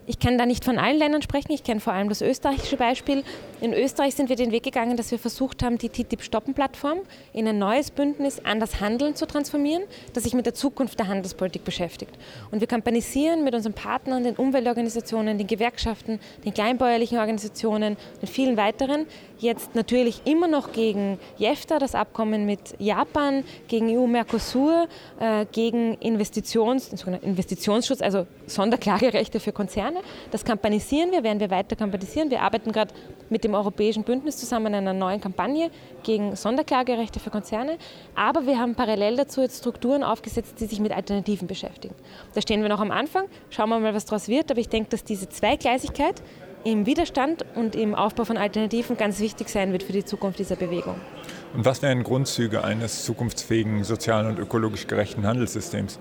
Ich 0.07 0.19
kann 0.19 0.37
da 0.37 0.45
nicht 0.45 0.63
von 0.63 0.77
allen 0.77 0.99
Ländern 0.99 1.23
sprechen, 1.23 1.51
ich 1.51 1.63
kenne 1.63 1.79
vor 1.79 1.93
allem 1.93 2.09
das 2.09 2.21
österreichische 2.21 2.77
Beispiel. 2.77 3.23
In 3.59 3.73
Österreich 3.73 4.13
sind 4.13 4.29
wir 4.29 4.35
den 4.35 4.51
Weg 4.51 4.61
gegangen, 4.61 4.97
dass 4.97 5.09
wir 5.09 5.17
versucht 5.17 5.63
haben, 5.63 5.79
die 5.79 5.89
TTIP-Stoppen-Plattform 5.89 6.99
in 7.33 7.47
ein 7.47 7.57
neues 7.57 7.89
Bündnis 7.89 8.39
an 8.43 8.59
das 8.59 8.79
Handeln 8.79 9.15
zu 9.15 9.25
transformieren, 9.25 9.81
das 10.13 10.23
sich 10.23 10.35
mit 10.35 10.45
der 10.45 10.53
Zukunft 10.53 10.99
der 10.99 11.07
Handelspolitik 11.07 11.63
beschäftigt. 11.63 12.11
Und 12.51 12.59
wir 12.59 12.67
kampanisieren 12.67 13.43
mit 13.43 13.55
unseren 13.55 13.73
Partnern, 13.73 14.23
den 14.23 14.35
Umweltorganisationen, 14.35 15.39
den 15.39 15.47
Gewerkschaften, 15.47 16.19
den 16.43 16.53
kleinbäuerlichen 16.53 17.17
Organisationen 17.17 17.97
und 18.21 18.29
vielen 18.29 18.57
weiteren, 18.57 19.07
jetzt 19.39 19.73
natürlich 19.73 20.21
immer 20.25 20.47
noch 20.47 20.71
gegen 20.71 21.19
JEFTA, 21.39 21.79
das 21.79 21.95
Abkommen 21.95 22.45
mit 22.45 22.75
Japan, 22.77 23.43
gegen 23.67 23.89
EU-Mercosur, 23.89 24.87
äh, 25.19 25.45
gegen 25.51 25.95
Investitions, 25.95 26.91
Investitionsschutz, 27.23 28.01
also 28.01 28.27
Sonderklagerechte 28.45 29.39
für 29.39 29.51
Konzerne 29.51 29.94
gerne. 29.95 30.07
Das 30.31 30.43
kampanisieren 30.43 31.11
wir, 31.11 31.23
werden 31.23 31.39
wir 31.39 31.49
weiter 31.49 31.75
kampanisieren. 31.75 32.29
Wir 32.29 32.41
arbeiten 32.41 32.71
gerade 32.71 32.93
mit 33.29 33.43
dem 33.43 33.53
Europäischen 33.53 34.03
Bündnis 34.03 34.37
zusammen 34.37 34.67
an 34.67 34.75
einer 34.75 34.93
neuen 34.93 35.21
Kampagne 35.21 35.69
gegen 36.03 36.35
Sonderklagerechte 36.35 37.19
für 37.19 37.29
Konzerne. 37.29 37.77
Aber 38.15 38.45
wir 38.45 38.59
haben 38.59 38.75
parallel 38.75 39.17
dazu 39.17 39.41
jetzt 39.41 39.59
Strukturen 39.59 40.03
aufgesetzt, 40.03 40.55
die 40.59 40.65
sich 40.65 40.79
mit 40.79 40.91
Alternativen 40.91 41.47
beschäftigen. 41.47 41.95
Da 42.33 42.41
stehen 42.41 42.61
wir 42.61 42.69
noch 42.69 42.79
am 42.79 42.91
Anfang. 42.91 43.25
Schauen 43.49 43.69
wir 43.69 43.79
mal, 43.79 43.93
was 43.93 44.05
daraus 44.05 44.27
wird. 44.27 44.51
Aber 44.51 44.59
ich 44.59 44.69
denke, 44.69 44.89
dass 44.89 45.03
diese 45.03 45.29
Zweigleisigkeit 45.29 46.21
im 46.63 46.85
Widerstand 46.87 47.45
und 47.55 47.75
im 47.75 47.93
Aufbau 47.93 48.25
von 48.25 48.37
Alternativen 48.37 48.97
ganz 48.97 49.19
wichtig 49.19 49.49
sein 49.49 49.71
wird 49.71 49.83
für 49.83 49.93
die 49.93 50.03
Zukunft 50.03 50.39
dieser 50.39 50.55
Bewegung. 50.55 50.95
Und 51.53 51.63
was 51.63 51.81
wären 51.83 52.03
Grundzüge 52.03 52.63
eines 52.63 53.05
zukunftsfähigen, 53.05 53.83
sozialen 53.83 54.27
und 54.27 54.39
ökologisch 54.39 54.87
gerechten 54.87 55.25
Handelssystems? 55.27 55.99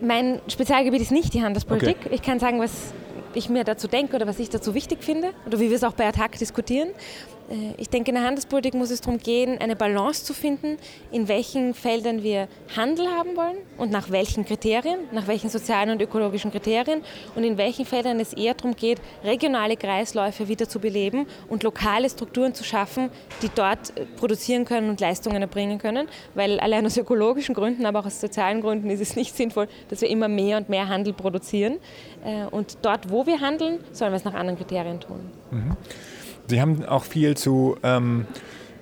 Mein 0.00 0.40
Spezialgebiet 0.48 1.02
ist 1.02 1.10
nicht 1.10 1.34
die 1.34 1.42
Handelspolitik. 1.42 1.96
Okay. 2.04 2.14
Ich 2.14 2.22
kann 2.22 2.38
sagen, 2.38 2.60
was 2.60 2.92
ich 3.34 3.48
mir 3.48 3.64
dazu 3.64 3.88
denke 3.88 4.16
oder 4.16 4.26
was 4.26 4.38
ich 4.38 4.50
dazu 4.50 4.74
wichtig 4.74 5.02
finde 5.02 5.30
oder 5.46 5.60
wie 5.60 5.68
wir 5.68 5.76
es 5.76 5.84
auch 5.84 5.92
bei 5.92 6.06
Attac 6.06 6.38
diskutieren. 6.38 6.88
Äh, 7.50 7.74
ich 7.76 7.88
denke, 7.88 8.10
in 8.10 8.16
der 8.16 8.24
Handelspolitik 8.24 8.74
muss 8.74 8.90
es 8.90 9.00
darum 9.00 9.18
gehen, 9.18 9.58
eine 9.60 9.76
Balance 9.76 10.24
zu 10.24 10.34
finden, 10.34 10.76
in 11.10 11.28
welchen 11.28 11.74
Feldern 11.74 12.22
wir 12.22 12.48
Handel 12.76 13.08
haben 13.08 13.36
wollen 13.36 13.56
und 13.76 13.90
nach 13.90 14.10
welchen 14.10 14.44
Kriterien, 14.44 15.00
nach 15.12 15.26
welchen 15.26 15.50
sozialen 15.50 15.90
und 15.90 16.02
ökologischen 16.02 16.50
Kriterien 16.50 17.02
und 17.34 17.44
in 17.44 17.58
welchen 17.58 17.86
Feldern 17.86 18.20
es 18.20 18.32
eher 18.32 18.54
darum 18.54 18.76
geht, 18.76 19.00
regionale 19.24 19.76
Kreisläufe 19.76 20.48
wieder 20.48 20.68
zu 20.68 20.78
beleben 20.80 21.26
und 21.48 21.62
lokale 21.62 22.08
Strukturen 22.10 22.54
zu 22.54 22.64
schaffen, 22.64 23.10
die 23.42 23.50
dort 23.54 23.96
äh, 23.96 24.04
produzieren 24.16 24.64
können 24.64 24.90
und 24.90 25.00
Leistungen 25.00 25.42
erbringen 25.42 25.78
können, 25.78 26.08
weil 26.34 26.60
allein 26.60 26.84
aus 26.86 26.96
ökologischen 26.96 27.54
Gründen, 27.54 27.86
aber 27.86 28.00
auch 28.00 28.06
aus 28.06 28.20
sozialen 28.20 28.60
Gründen 28.60 28.90
ist 28.90 29.00
es 29.00 29.16
nicht 29.16 29.34
sinnvoll, 29.34 29.68
dass 29.88 30.00
wir 30.00 30.08
immer 30.08 30.28
mehr 30.28 30.56
und 30.58 30.68
mehr 30.68 30.88
Handel 30.88 31.12
produzieren. 31.12 31.78
Äh, 32.24 32.44
und 32.50 32.78
dort, 32.82 33.10
wo 33.10 33.26
wir 33.26 33.40
handeln, 33.40 33.78
sollen 33.92 34.12
wir 34.12 34.16
es 34.16 34.24
nach 34.24 34.34
anderen 34.34 34.58
Kriterien 34.58 35.00
tun. 35.00 35.20
Mhm. 35.50 35.76
Sie 36.48 36.60
haben 36.60 36.84
auch 36.86 37.04
viel 37.04 37.36
zu 37.36 37.76
ähm, 37.82 38.26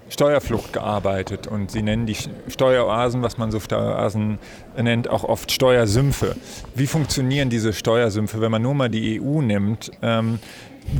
Steuerflucht 0.08 0.72
gearbeitet 0.72 1.48
und 1.48 1.70
Sie 1.70 1.82
nennen 1.82 2.06
die 2.06 2.16
Steueroasen, 2.48 3.22
was 3.22 3.38
man 3.38 3.50
so 3.50 3.58
Steueroasen 3.58 4.38
nennt, 4.76 5.08
auch 5.08 5.24
oft 5.24 5.50
Steuersümpfe. 5.50 6.36
Wie 6.76 6.86
funktionieren 6.86 7.50
diese 7.50 7.72
Steuersümpfe, 7.72 8.40
wenn 8.40 8.52
man 8.52 8.62
nur 8.62 8.74
mal 8.74 8.88
die 8.88 9.20
EU 9.20 9.42
nimmt? 9.42 9.90
Ähm, 10.02 10.38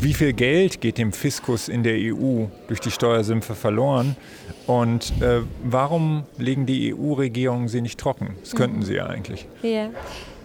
wie 0.00 0.14
viel 0.14 0.32
Geld 0.32 0.80
geht 0.80 0.98
dem 0.98 1.12
Fiskus 1.12 1.68
in 1.68 1.84
der 1.84 1.94
EU 1.96 2.46
durch 2.66 2.80
die 2.80 2.90
Steuersümpfe 2.90 3.54
verloren? 3.54 4.16
Und 4.66 5.12
äh, 5.22 5.42
warum 5.62 6.24
legen 6.38 6.66
die 6.66 6.92
EU-Regierungen 6.92 7.68
sie 7.68 7.80
nicht 7.80 8.00
trocken? 8.00 8.34
Das 8.40 8.56
könnten 8.56 8.82
sie 8.82 8.94
ja 8.94 9.06
eigentlich. 9.06 9.46
Ja. 9.62 9.90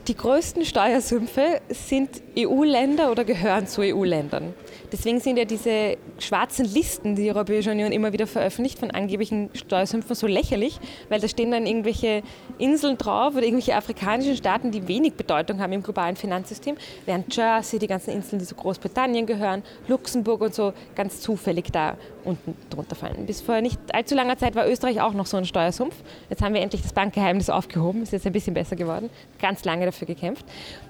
Die 0.08 0.16
größten 0.16 0.66
Steuersümpfe 0.66 1.62
sind 1.70 2.24
EU-Länder 2.36 3.12
oder 3.12 3.24
gehören 3.24 3.68
zu 3.68 3.82
EU-Ländern. 3.82 4.56
Deswegen 4.92 5.20
sind 5.20 5.38
ja 5.38 5.46
diese 5.46 5.98
schwarzen 6.18 6.66
Listen, 6.66 7.16
die 7.16 7.24
die 7.24 7.30
Europäische 7.30 7.70
Union 7.70 7.92
immer 7.92 8.12
wieder 8.12 8.26
veröffentlicht, 8.26 8.80
von 8.80 8.90
angeblichen 8.90 9.52
Steuersümpfen 9.54 10.16
so 10.16 10.26
lächerlich, 10.26 10.80
weil 11.10 11.22
da 11.22 11.28
stehen 11.28 11.52
dann 11.52 11.68
irgendwelche 11.68 12.24
Inseln 12.62 12.98
drauf 12.98 13.34
oder 13.34 13.44
irgendwelche 13.44 13.76
afrikanischen 13.76 14.36
Staaten, 14.36 14.72
die 14.72 14.88
wenig 14.88 15.14
Bedeutung 15.14 15.60
haben 15.60 15.74
im 15.74 15.84
globalen 15.84 16.16
Finanzsystem, 16.16 16.78
während 17.06 17.36
Jersey, 17.36 17.80
die 17.80 17.88
ganzen 17.88 18.12
Inseln, 18.12 18.40
die 18.40 18.46
zu 18.46 18.56
Großbritannien 18.56 19.26
gehören, 19.26 19.64
Luxemburg 19.88 20.42
und 20.42 20.54
so 20.54 20.74
ganz 20.96 21.22
zufällig 21.22 21.72
da 21.72 21.98
unten 22.24 22.56
drunter 22.70 22.96
fallen. 22.96 23.26
Bis 23.26 23.42
vor 23.42 23.60
nicht 23.62 23.80
allzu 23.94 24.16
langer 24.16 24.38
Zeit 24.38 24.56
war 24.56 24.68
Österreich 24.68 25.02
auch 25.02 25.14
noch 25.14 25.26
so 25.26 25.38
ein 25.38 25.46
Steuersumpf. 25.46 25.96
Jetzt 26.30 26.42
haben 26.42 26.54
wir 26.54 26.62
endlich 26.62 26.82
das 26.82 26.94
Bankgeheimnis 26.94 27.50
aufgehoben, 27.50 28.04
ist 28.04 28.14
jetzt 28.14 28.28
ein 28.28 28.34
bisschen 28.34 28.54
besser 28.54 28.76
geworden, 28.76 29.10
ganz 29.40 29.66
lange 29.66 29.86
dafür 29.86 30.08
gekämpft. 30.08 30.46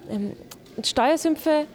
Ähm, 0.09 0.33
Steuersümpfe, 0.83 1.65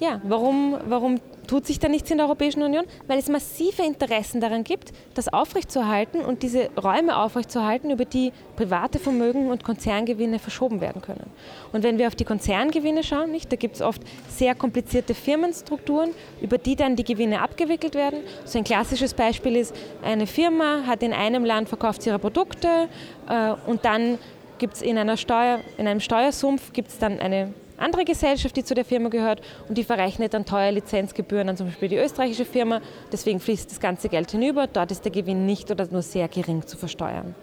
ja, 0.00 0.20
warum, 0.24 0.76
warum 0.88 1.20
tut 1.46 1.66
sich 1.66 1.78
da 1.78 1.88
nichts 1.88 2.10
in 2.10 2.18
der 2.18 2.26
Europäischen 2.26 2.62
Union? 2.62 2.84
Weil 3.06 3.18
es 3.18 3.28
massive 3.28 3.82
Interessen 3.82 4.40
daran 4.40 4.64
gibt, 4.64 4.92
das 5.14 5.32
aufrechtzuerhalten 5.32 6.20
und 6.20 6.42
diese 6.42 6.70
Räume 6.82 7.16
aufrechtzuerhalten, 7.16 7.90
über 7.90 8.04
die 8.04 8.32
private 8.56 8.98
Vermögen 8.98 9.50
und 9.50 9.64
Konzerngewinne 9.64 10.38
verschoben 10.38 10.80
werden 10.80 11.02
können. 11.02 11.30
Und 11.72 11.82
wenn 11.82 11.98
wir 11.98 12.06
auf 12.06 12.14
die 12.14 12.24
Konzerngewinne 12.24 13.02
schauen, 13.02 13.30
nicht, 13.30 13.50
da 13.50 13.56
gibt 13.56 13.76
es 13.76 13.82
oft 13.82 14.02
sehr 14.28 14.54
komplizierte 14.54 15.14
Firmenstrukturen, 15.14 16.10
über 16.40 16.58
die 16.58 16.76
dann 16.76 16.96
die 16.96 17.04
Gewinne 17.04 17.42
abgewickelt 17.42 17.94
werden. 17.94 18.20
So 18.44 18.58
ein 18.58 18.64
klassisches 18.64 19.14
Beispiel 19.14 19.56
ist, 19.56 19.74
eine 20.02 20.26
Firma 20.26 20.82
hat 20.86 21.02
in 21.02 21.12
einem 21.12 21.44
Land 21.44 21.68
verkauft 21.68 22.06
ihre 22.06 22.18
Produkte 22.18 22.88
äh, 23.28 23.52
und 23.66 23.84
dann 23.84 24.18
gibt 24.58 24.74
es 24.74 24.82
in, 24.82 24.96
in 24.96 25.86
einem 25.88 26.00
Steuersumpf 26.00 26.72
gibt 26.72 26.88
es 26.88 26.98
dann 26.98 27.18
eine 27.18 27.52
andere 27.82 28.04
Gesellschaft, 28.04 28.56
die 28.56 28.64
zu 28.64 28.74
der 28.74 28.84
Firma 28.84 29.08
gehört 29.08 29.42
und 29.68 29.76
die 29.76 29.84
verrechnet 29.84 30.34
dann 30.34 30.44
teure 30.44 30.70
Lizenzgebühren 30.70 31.48
an 31.48 31.56
zum 31.56 31.66
Beispiel 31.66 31.88
die 31.88 31.96
österreichische 31.96 32.44
Firma. 32.44 32.80
Deswegen 33.12 33.40
fließt 33.40 33.70
das 33.70 33.80
ganze 33.80 34.08
Geld 34.08 34.30
hinüber. 34.30 34.66
Dort 34.66 34.90
ist 34.90 35.04
der 35.04 35.12
Gewinn 35.12 35.46
nicht 35.46 35.70
oder 35.70 35.86
nur 35.90 36.02
sehr 36.02 36.28
gering 36.28 36.66
zu 36.66 36.76
versteuern. 36.76 37.34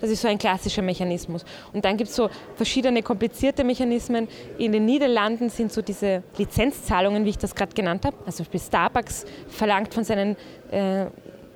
Das 0.00 0.10
ist 0.10 0.22
so 0.22 0.28
ein 0.28 0.38
klassischer 0.38 0.82
Mechanismus. 0.82 1.44
Und 1.72 1.84
dann 1.84 1.96
gibt 1.96 2.10
es 2.10 2.16
so 2.16 2.30
verschiedene 2.56 3.02
komplizierte 3.02 3.64
Mechanismen. 3.64 4.28
In 4.58 4.72
den 4.72 4.84
Niederlanden 4.84 5.50
sind 5.50 5.72
so 5.72 5.82
diese 5.82 6.22
Lizenzzahlungen, 6.36 7.24
wie 7.24 7.30
ich 7.30 7.38
das 7.38 7.54
gerade 7.54 7.74
genannt 7.74 8.04
habe. 8.04 8.16
Also 8.26 8.38
zum 8.38 8.46
Beispiel 8.46 8.60
Starbucks 8.60 9.24
verlangt 9.48 9.94
von 9.94 10.04
seinen 10.04 10.36
äh, 10.70 11.06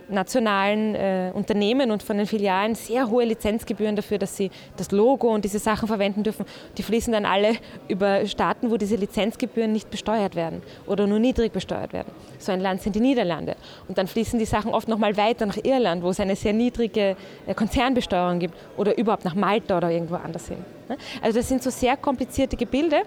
nationalen 0.08 0.94
äh, 0.94 1.30
Unternehmen 1.34 1.90
und 1.90 2.02
von 2.02 2.16
den 2.16 2.26
Filialen 2.26 2.74
sehr 2.74 3.08
hohe 3.08 3.24
Lizenzgebühren 3.24 3.96
dafür, 3.96 4.18
dass 4.18 4.36
sie 4.36 4.50
das 4.76 4.90
Logo 4.90 5.32
und 5.32 5.44
diese 5.44 5.58
Sachen 5.58 5.88
verwenden 5.88 6.22
dürfen. 6.22 6.46
Die 6.78 6.82
fließen 6.82 7.12
dann 7.12 7.26
alle 7.26 7.56
über 7.88 8.24
Staaten, 8.26 8.70
wo 8.70 8.76
diese 8.76 8.96
Lizenzgebühren 8.96 9.72
nicht 9.72 9.90
besteuert 9.90 10.36
werden 10.36 10.62
oder 10.86 11.06
nur 11.06 11.18
niedrig 11.18 11.52
besteuert 11.52 11.92
werden. 11.92 12.12
So 12.38 12.52
ein 12.52 12.60
Land 12.60 12.82
sind 12.82 12.94
die 12.94 13.00
Niederlande. 13.00 13.56
Und 13.88 13.98
dann 13.98 14.06
fließen 14.06 14.38
die 14.38 14.44
Sachen 14.44 14.72
oft 14.72 14.88
noch 14.88 14.98
mal 14.98 15.16
weiter 15.16 15.46
nach 15.46 15.58
Irland, 15.62 16.02
wo 16.02 16.10
es 16.10 16.20
eine 16.20 16.36
sehr 16.36 16.52
niedrige 16.52 17.16
äh, 17.46 17.54
Konzernbesteuerung 17.54 18.38
gibt 18.38 18.54
oder 18.76 18.96
überhaupt 18.96 19.24
nach 19.24 19.34
Malta 19.34 19.76
oder 19.76 19.90
irgendwo 19.90 20.16
anders 20.16 20.48
hin. 20.48 20.58
Ne? 20.88 20.96
Also 21.22 21.38
das 21.38 21.48
sind 21.48 21.62
so 21.62 21.70
sehr 21.70 21.96
komplizierte 21.96 22.56
Gebilde 22.56 23.02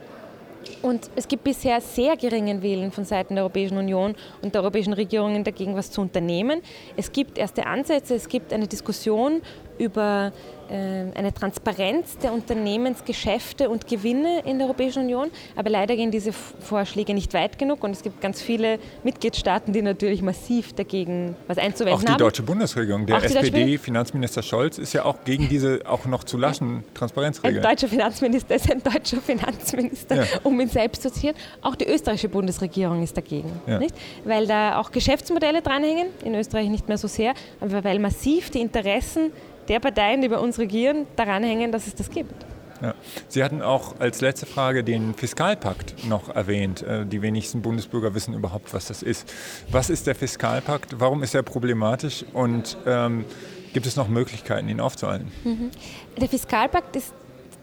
Und 0.82 1.10
es 1.15 1.28
gibt 1.28 1.43
bisher 1.43 1.82
sehr 1.82 2.15
geringen 2.17 2.62
Willen 2.62 2.91
von 2.91 3.06
Seiten 3.06 3.36
der 3.36 3.43
Europäischen 3.43 3.78
Union 3.78 4.15
und 4.41 4.54
der 4.54 4.62
europäischen 4.62 4.93
Regierungen 4.93 5.43
dagegen 5.43 5.76
was 5.76 5.91
zu 5.91 6.02
unternehmen. 6.02 6.62
Es 6.95 7.12
gibt 7.12 7.38
erste 7.38 7.65
Ansätze, 7.65 8.15
es 8.15 8.28
gibt 8.28 8.54
eine 8.54 8.67
Diskussion 8.67 9.41
über 9.80 10.32
äh, 10.70 11.18
eine 11.18 11.34
Transparenz 11.34 12.18
der 12.20 12.32
Unternehmensgeschäfte 12.32 13.70
und 13.70 13.88
Gewinne 13.88 14.44
in 14.46 14.60
der 14.60 14.68
Europäischen 14.68 15.04
Union. 15.04 15.32
Aber 15.56 15.70
leider 15.72 15.96
gehen 15.96 16.12
diese 16.12 16.32
Vorschläge 16.32 17.15
nicht 17.15 17.34
weit 17.34 17.58
genug 17.58 17.84
und 17.84 17.92
es 17.92 18.04
gibt 18.04 18.22
ganz 18.22 18.42
viele 18.42 18.78
Mitgliedstaaten, 19.04 19.74
die 19.74 19.82
natürlich 19.82 20.22
massiv 20.22 20.74
dagegen 20.74 21.36
was 21.48 21.58
einzuwenden 21.58 21.94
haben. 21.94 22.02
Auch 22.02 22.06
die 22.06 22.12
haben. 22.12 22.20
deutsche 22.20 22.44
Bundesregierung, 22.44 23.06
der 23.08 23.24
SPD-Finanzminister 23.24 24.44
Scholz 24.44 24.78
ist 24.78 24.94
ja 24.94 25.06
auch 25.06 25.24
gegen 25.24 25.50
diese 25.50 25.80
auch 25.86 26.06
noch 26.06 26.24
zu 26.24 26.38
laschen 26.38 26.84
Transparenzregeln. 26.94 27.65
Ein 27.65 27.72
deutscher 27.72 27.88
Finanzminister 27.88 28.56
ist 28.56 28.72
ein 28.72 28.84
deutscher 28.84 29.22
Finanzminister, 29.22 30.15
ja. 30.18 30.24
um 30.44 30.60
ihn 30.60 30.70
selbst 30.70 31.02
zu 31.02 31.12
zitieren. 31.12 31.36
Auch 31.62 31.76
die 31.76 31.88
österreichische 31.88 32.30
Bundesregierung 32.30 33.02
ist 33.02 33.18
dagegen, 33.18 33.52
ja. 33.65 33.80
nicht? 33.80 33.96
weil 34.24 34.46
da 34.46 34.80
auch 34.80 34.92
Geschäftsmodelle 34.92 35.63
dranhängen, 35.63 36.10
in 36.24 36.36
Österreich 36.36 36.70
nicht 36.70 36.88
mehr 36.88 36.98
so 36.98 37.08
sehr, 37.08 37.34
aber 37.60 37.84
weil 37.84 37.98
massiv 37.98 38.52
die 38.52 38.60
Interessen 38.60 39.32
der 39.69 39.79
Parteien, 39.79 40.21
die 40.21 40.27
bei 40.27 40.38
uns 40.38 40.60
regieren, 40.60 41.05
daran 41.15 41.43
hängen, 41.43 41.71
dass 41.71 41.88
es 41.88 41.95
das 41.95 42.10
gibt. 42.10 42.45
Ja. 42.82 42.95
Sie 43.27 43.43
hatten 43.43 43.62
auch 43.62 43.99
als 43.99 44.21
letzte 44.21 44.45
Frage 44.45 44.84
den 44.84 45.13
Fiskalpakt 45.13 46.08
noch 46.08 46.34
erwähnt. 46.34 46.82
Äh, 46.82 47.05
die 47.05 47.21
wenigsten 47.21 47.62
Bundesbürger 47.62 48.13
wissen 48.13 48.34
überhaupt, 48.34 48.73
was 48.73 48.88
das 48.88 49.03
ist. 49.03 49.32
Was 49.69 49.89
ist 49.89 50.08
der 50.08 50.15
Fiskalpakt? 50.15 50.99
Warum 50.99 51.21
ist 51.23 51.36
er 51.36 51.43
problematisch? 51.43 52.25
Und 52.34 52.77
ähm, 52.86 53.25
gibt 53.73 53.86
es 53.86 53.95
noch 53.95 54.08
Möglichkeiten, 54.08 54.69
ihn 54.69 54.79
aufzuhalten? 54.79 55.32
Mhm. 55.43 55.71
Der 56.17 56.29
Fiskalpakt 56.29 56.95
ist 56.95 57.13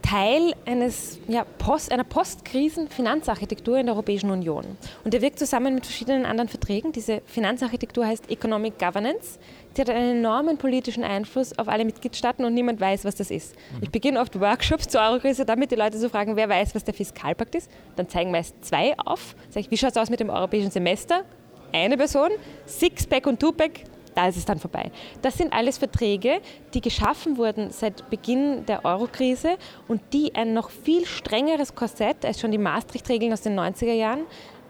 Teil 0.03 0.55
eines, 0.67 1.19
ja, 1.27 1.45
Post, 1.59 1.91
einer 1.91 2.05
Postkrisen-Finanzarchitektur 2.05 3.79
in 3.79 3.87
der 3.87 3.95
Europäischen 3.95 4.31
Union. 4.31 4.65
Und 5.05 5.15
der 5.15 5.21
wirkt 5.21 5.39
zusammen 5.39 5.75
mit 5.75 5.87
verschiedenen 5.87 6.27
anderen 6.27 6.49
Verträgen. 6.49 6.93
Diese 6.93 7.23
Finanzarchitektur 7.27 8.07
heißt 8.07 8.31
Economic 8.31 8.79
Governance. 8.79 9.39
Die 9.77 9.81
hat 9.81 9.91
einen 9.91 10.19
enormen 10.19 10.59
politischen 10.59 11.03
Einfluss 11.05 11.59
auf 11.59 11.69
alle 11.69 11.85
Mitgliedstaaten 11.85 12.45
und 12.45 12.55
niemand 12.55 12.81
weiß, 12.81 13.05
was 13.05 13.17
das 13.17 13.31
ist. 13.31 13.55
Mhm. 13.55 13.83
Ich 13.83 13.91
beginne 13.91 14.21
oft 14.21 14.39
Workshops 14.41 14.89
zur 14.89 15.01
Eurokrise 15.01 15.45
damit, 15.45 15.71
die 15.71 15.77
Leute 15.77 15.99
so 15.99 16.09
fragen, 16.09 16.37
wer 16.37 16.49
weiß, 16.49 16.75
was 16.75 16.85
der 16.85 16.95
Fiskalpakt 16.95 17.55
ist. 17.55 17.71
Dann 17.97 18.09
zeigen 18.09 18.31
meist 18.31 18.65
zwei 18.65 18.97
auf. 18.99 19.35
Sag 19.51 19.61
ich, 19.61 19.71
wie 19.71 19.77
schaut 19.77 19.91
es 19.91 19.97
aus 19.97 20.09
mit 20.09 20.21
dem 20.21 20.31
europäischen 20.31 20.71
Semester? 20.71 21.25
Eine 21.73 21.97
Person. 21.97 22.31
Sixpack 22.67 23.27
und 23.27 23.41
Twopack, 23.41 23.81
da 24.17 24.27
ist 24.29 24.37
es 24.37 24.45
dann 24.45 24.59
vorbei. 24.59 24.91
Das 25.23 25.37
sind 25.37 25.53
alles 25.53 25.79
Verträge, 25.79 26.41
die 26.75 26.81
geschaffen 26.81 27.37
wurden 27.37 27.71
seit 27.71 28.09
Beginn 28.11 28.65
der 28.67 28.85
Eurokrise 28.85 29.59
und 29.89 30.01
die 30.13 30.35
ein 30.35 30.55
noch 30.55 30.71
viel 30.71 31.07
strengeres 31.07 31.75
Korsett 31.75 32.25
als 32.25 32.41
schon 32.41 32.51
die 32.51 32.59
Maastricht-Regeln 32.59 33.33
aus 33.33 33.43
den 33.43 33.59
90er 33.59 33.93
Jahren 33.93 34.21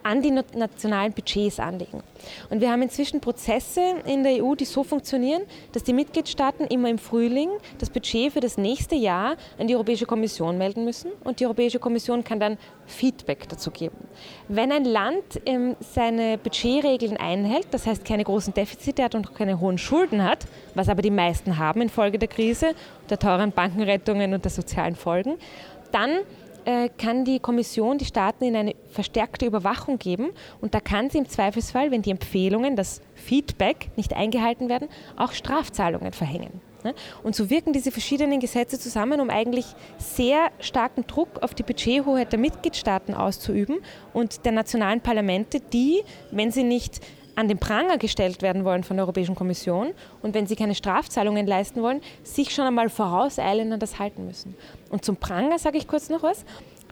an 0.06 0.22
die 0.22 0.30
nationalen 0.30 1.12
Budgets 1.12 1.58
anlegen. 1.58 2.00
Und 2.48 2.60
wir 2.60 2.70
haben 2.70 2.82
inzwischen 2.82 3.20
Prozesse 3.20 3.80
in 4.06 4.22
der 4.22 4.44
EU, 4.44 4.54
die 4.54 4.64
so 4.64 4.84
funktionieren, 4.84 5.42
dass 5.72 5.82
die 5.82 5.92
Mitgliedstaaten 5.92 6.64
immer 6.68 6.88
im 6.88 6.98
Frühling 6.98 7.50
das 7.78 7.90
Budget 7.90 8.32
für 8.32 8.38
das 8.38 8.56
nächste 8.56 8.94
Jahr 8.94 9.36
an 9.58 9.66
die 9.66 9.74
Europäische 9.74 10.06
Kommission 10.06 10.58
melden 10.58 10.84
müssen 10.84 11.10
und 11.24 11.40
die 11.40 11.44
Europäische 11.44 11.80
Kommission 11.80 12.22
kann 12.22 12.38
dann 12.38 12.56
Feedback 12.86 13.48
dazu 13.48 13.72
geben. 13.72 13.96
Wenn 14.46 14.70
ein 14.70 14.84
Land 14.84 15.40
ähm, 15.44 15.74
seine 15.80 16.38
Budgetregeln 16.38 17.16
einhält, 17.16 17.66
das 17.72 17.84
heißt 17.84 18.04
keine 18.04 18.22
großen 18.22 18.54
Defizite 18.54 19.02
hat 19.02 19.16
und 19.16 19.34
keine 19.34 19.58
hohen 19.58 19.76
Schulden 19.76 20.22
hat, 20.22 20.46
was 20.76 20.88
aber 20.88 21.02
die 21.02 21.10
meisten 21.10 21.58
haben 21.58 21.80
infolge 21.80 22.20
der 22.20 22.28
Krise, 22.28 22.76
der 23.10 23.18
teuren 23.18 23.50
Bankenrettungen 23.50 24.34
und 24.34 24.44
der 24.44 24.52
sozialen 24.52 24.94
Folgen, 24.94 25.34
dann 25.90 26.20
äh, 26.66 26.90
kann 26.98 27.24
die 27.24 27.38
Kommission 27.38 27.96
die 27.96 28.04
Staaten 28.04 28.44
in 28.44 28.56
eine 28.56 28.74
verstärkte 28.90 29.46
Überwachung 29.46 29.98
geben 29.98 30.30
und 30.60 30.74
da 30.74 30.80
kann 30.80 31.08
sie 31.08 31.18
im 31.18 31.28
Zweifelsfall, 31.28 31.90
wenn 31.90 32.02
die 32.02 32.10
Empfehlungen, 32.10 32.76
das 32.76 33.00
Feedback 33.14 33.90
nicht 33.96 34.14
eingehalten 34.14 34.68
werden, 34.68 34.88
auch 35.16 35.32
Strafzahlungen 35.32 36.12
verhängen. 36.12 36.60
Ne? 36.82 36.94
Und 37.22 37.34
so 37.36 37.50
wirken 37.50 37.72
diese 37.72 37.90
verschiedenen 37.92 38.40
Gesetze 38.40 38.78
zusammen, 38.78 39.20
um 39.20 39.30
eigentlich 39.30 39.66
sehr 39.98 40.50
starken 40.58 41.06
Druck 41.06 41.42
auf 41.42 41.54
die 41.54 41.62
Budgethoheit 41.62 42.32
der 42.32 42.38
Mitgliedstaaten 42.40 43.14
auszuüben 43.14 43.78
und 44.12 44.44
der 44.44 44.52
nationalen 44.52 45.00
Parlamente, 45.00 45.60
die, 45.60 46.02
wenn 46.32 46.50
sie 46.50 46.64
nicht 46.64 47.00
an 47.36 47.48
den 47.48 47.58
Pranger 47.58 47.98
gestellt 47.98 48.42
werden 48.42 48.64
wollen 48.64 48.82
von 48.82 48.96
der 48.96 49.04
Europäischen 49.04 49.34
Kommission 49.34 49.92
und 50.22 50.34
wenn 50.34 50.46
sie 50.46 50.56
keine 50.56 50.74
Strafzahlungen 50.74 51.46
leisten 51.46 51.82
wollen, 51.82 52.00
sich 52.24 52.52
schon 52.52 52.66
einmal 52.66 52.88
vorauseilend 52.88 53.72
an 53.72 53.80
das 53.80 53.98
halten 53.98 54.26
müssen. 54.26 54.56
Und 54.90 55.04
zum 55.04 55.16
Pranger 55.16 55.58
sage 55.58 55.78
ich 55.78 55.86
kurz 55.86 56.08
noch 56.08 56.22
was 56.22 56.44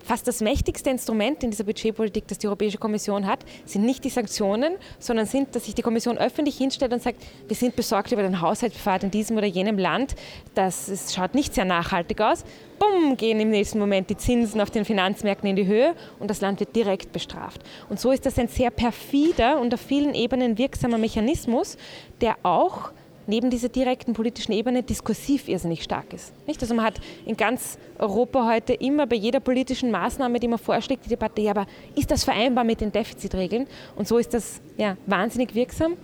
fast 0.04 0.28
das 0.28 0.40
mächtigste 0.40 0.90
Instrument 0.90 1.42
in 1.42 1.50
dieser 1.50 1.64
Budgetpolitik, 1.64 2.28
das 2.28 2.38
die 2.38 2.46
Europäische 2.46 2.78
Kommission 2.78 3.26
hat, 3.26 3.40
sind 3.64 3.84
nicht 3.84 4.04
die 4.04 4.10
Sanktionen, 4.10 4.74
sondern 4.98 5.26
sind, 5.26 5.54
dass 5.54 5.64
sich 5.64 5.74
die 5.74 5.82
Kommission 5.82 6.18
öffentlich 6.18 6.56
hinstellt 6.56 6.92
und 6.92 7.02
sagt, 7.02 7.22
wir 7.48 7.56
sind 7.56 7.74
besorgt 7.74 8.12
über 8.12 8.22
den 8.22 8.40
Haushaltsbefahrt 8.40 9.04
in 9.04 9.10
diesem 9.10 9.36
oder 9.36 9.46
jenem 9.46 9.78
Land, 9.78 10.14
das 10.54 10.88
es 10.88 11.14
schaut 11.14 11.34
nicht 11.34 11.54
sehr 11.54 11.64
nachhaltig 11.64 12.20
aus. 12.20 12.44
Bumm, 12.78 13.16
gehen 13.16 13.40
im 13.40 13.50
nächsten 13.50 13.78
Moment 13.78 14.10
die 14.10 14.16
Zinsen 14.16 14.60
auf 14.60 14.70
den 14.70 14.84
Finanzmärkten 14.84 15.48
in 15.48 15.56
die 15.56 15.66
Höhe 15.66 15.94
und 16.18 16.28
das 16.28 16.40
Land 16.40 16.60
wird 16.60 16.74
direkt 16.76 17.12
bestraft. 17.12 17.62
Und 17.88 18.00
so 18.00 18.10
ist 18.10 18.26
das 18.26 18.38
ein 18.38 18.48
sehr 18.48 18.70
perfider 18.70 19.60
und 19.60 19.72
auf 19.72 19.80
vielen 19.80 20.14
Ebenen 20.14 20.58
wirksamer 20.58 20.98
Mechanismus, 20.98 21.76
der 22.20 22.36
auch 22.42 22.90
neben 23.26 23.50
dieser 23.50 23.68
direkten 23.68 24.12
politischen 24.12 24.52
Ebene 24.52 24.82
diskursiv 24.82 25.48
irrsinnig 25.48 25.82
stark 25.82 26.12
ist. 26.12 26.32
Nicht? 26.46 26.60
Also 26.62 26.74
man 26.74 26.84
hat 26.84 27.00
in 27.26 27.36
ganz 27.36 27.78
Europa 27.98 28.48
heute 28.48 28.74
immer 28.74 29.06
bei 29.06 29.16
jeder 29.16 29.40
politischen 29.40 29.90
Maßnahme, 29.90 30.40
die 30.40 30.48
man 30.48 30.58
vorschlägt, 30.58 31.04
die 31.04 31.10
Debatte, 31.10 31.40
ja, 31.40 31.52
aber 31.52 31.66
ist 31.94 32.10
das 32.10 32.24
vereinbar 32.24 32.64
mit 32.64 32.80
den 32.80 32.92
Defizitregeln? 32.92 33.66
Und 33.96 34.08
so 34.08 34.18
ist 34.18 34.34
das 34.34 34.60
ja, 34.76 34.96
wahnsinnig 35.06 35.54
wirksam. 35.54 35.96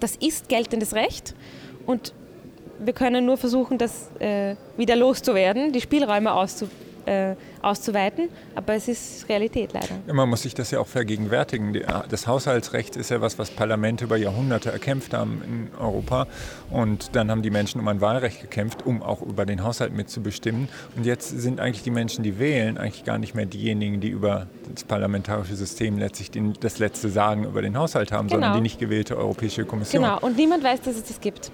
Das 0.00 0.16
ist 0.16 0.48
geltendes 0.48 0.94
Recht 0.94 1.34
und 1.86 2.12
wir 2.78 2.92
können 2.92 3.24
nur 3.24 3.36
versuchen, 3.36 3.78
das 3.78 4.10
äh, 4.18 4.56
wieder 4.76 4.96
loszuwerden, 4.96 5.72
die 5.72 5.80
Spielräume 5.80 6.34
auszuprobieren 6.34 6.83
äh, 7.06 7.34
auszuweiten, 7.62 8.28
aber 8.54 8.74
es 8.74 8.88
ist 8.88 9.28
Realität 9.28 9.72
leider. 9.72 9.94
Man 10.12 10.28
muss 10.28 10.42
sich 10.42 10.54
das 10.54 10.70
ja 10.70 10.80
auch 10.80 10.86
vergegenwärtigen. 10.86 11.80
Das 12.08 12.26
Haushaltsrecht 12.26 12.96
ist 12.96 13.10
ja 13.10 13.20
was, 13.20 13.38
was 13.38 13.50
Parlamente 13.50 14.04
über 14.04 14.16
Jahrhunderte 14.16 14.70
erkämpft 14.70 15.14
haben 15.14 15.42
in 15.46 15.78
Europa 15.78 16.26
und 16.70 17.14
dann 17.16 17.30
haben 17.30 17.42
die 17.42 17.50
Menschen 17.50 17.80
um 17.80 17.88
ein 17.88 18.00
Wahlrecht 18.00 18.40
gekämpft, 18.40 18.86
um 18.86 19.02
auch 19.02 19.22
über 19.22 19.46
den 19.46 19.62
Haushalt 19.62 19.92
mitzubestimmen 19.92 20.68
und 20.96 21.06
jetzt 21.06 21.28
sind 21.28 21.60
eigentlich 21.60 21.82
die 21.82 21.90
Menschen, 21.90 22.22
die 22.22 22.38
wählen, 22.38 22.78
eigentlich 22.78 23.04
gar 23.04 23.18
nicht 23.18 23.34
mehr 23.34 23.46
diejenigen, 23.46 24.00
die 24.00 24.08
über 24.08 24.46
das 24.72 24.84
parlamentarische 24.84 25.56
System 25.56 25.98
letztlich 25.98 26.30
den, 26.30 26.54
das 26.60 26.78
letzte 26.78 27.08
Sagen 27.08 27.44
über 27.44 27.62
den 27.62 27.76
Haushalt 27.76 28.12
haben, 28.12 28.28
genau. 28.28 28.40
sondern 28.40 28.54
die 28.54 28.62
nicht 28.62 28.78
gewählte 28.78 29.16
Europäische 29.16 29.64
Kommission. 29.64 30.02
Genau, 30.02 30.18
und 30.20 30.36
niemand 30.36 30.64
weiß, 30.64 30.82
dass 30.82 30.96
es 30.96 31.04
das 31.04 31.20
gibt. 31.20 31.50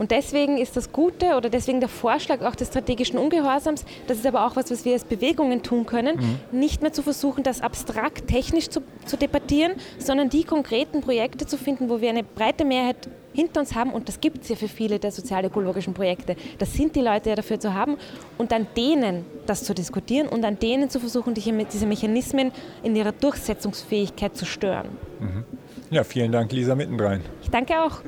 Und 0.00 0.12
deswegen 0.12 0.56
ist 0.56 0.78
das 0.78 0.92
Gute 0.92 1.36
oder 1.36 1.50
deswegen 1.50 1.78
der 1.80 1.90
Vorschlag 1.90 2.40
auch 2.40 2.54
des 2.54 2.68
strategischen 2.68 3.18
Ungehorsams, 3.18 3.84
das 4.06 4.16
ist 4.16 4.26
aber 4.26 4.46
auch 4.46 4.56
was, 4.56 4.70
was 4.70 4.86
wir 4.86 4.94
als 4.94 5.04
Bewegungen 5.04 5.62
tun 5.62 5.84
können, 5.84 6.16
mhm. 6.16 6.58
nicht 6.58 6.80
mehr 6.80 6.90
zu 6.90 7.02
versuchen, 7.02 7.42
das 7.42 7.60
abstrakt 7.60 8.26
technisch 8.26 8.70
zu, 8.70 8.80
zu 9.04 9.18
debattieren, 9.18 9.72
sondern 9.98 10.30
die 10.30 10.44
konkreten 10.44 11.02
Projekte 11.02 11.44
zu 11.44 11.58
finden, 11.58 11.90
wo 11.90 12.00
wir 12.00 12.08
eine 12.08 12.22
breite 12.22 12.64
Mehrheit 12.64 13.10
hinter 13.34 13.60
uns 13.60 13.74
haben 13.74 13.92
und 13.92 14.08
das 14.08 14.22
gibt 14.22 14.42
es 14.42 14.48
ja 14.48 14.56
für 14.56 14.68
viele 14.68 14.98
der 14.98 15.12
sozialökologischen 15.12 15.92
Projekte. 15.92 16.34
Das 16.58 16.72
sind 16.72 16.96
die 16.96 17.02
Leute 17.02 17.28
ja 17.28 17.36
dafür 17.36 17.60
zu 17.60 17.74
haben 17.74 17.98
und 18.38 18.54
an 18.54 18.68
denen 18.74 19.26
das 19.44 19.64
zu 19.64 19.74
diskutieren 19.74 20.28
und 20.28 20.46
an 20.46 20.58
denen 20.58 20.88
zu 20.88 20.98
versuchen, 20.98 21.34
diese 21.34 21.86
Mechanismen 21.86 22.52
in 22.82 22.96
ihrer 22.96 23.12
Durchsetzungsfähigkeit 23.12 24.34
zu 24.34 24.46
stören. 24.46 24.88
Mhm. 25.18 25.44
Ja, 25.90 26.04
vielen 26.04 26.32
Dank, 26.32 26.52
Lisa 26.52 26.74
Mittendrein. 26.74 27.20
Ich 27.42 27.50
danke 27.50 27.74
auch. 27.82 28.00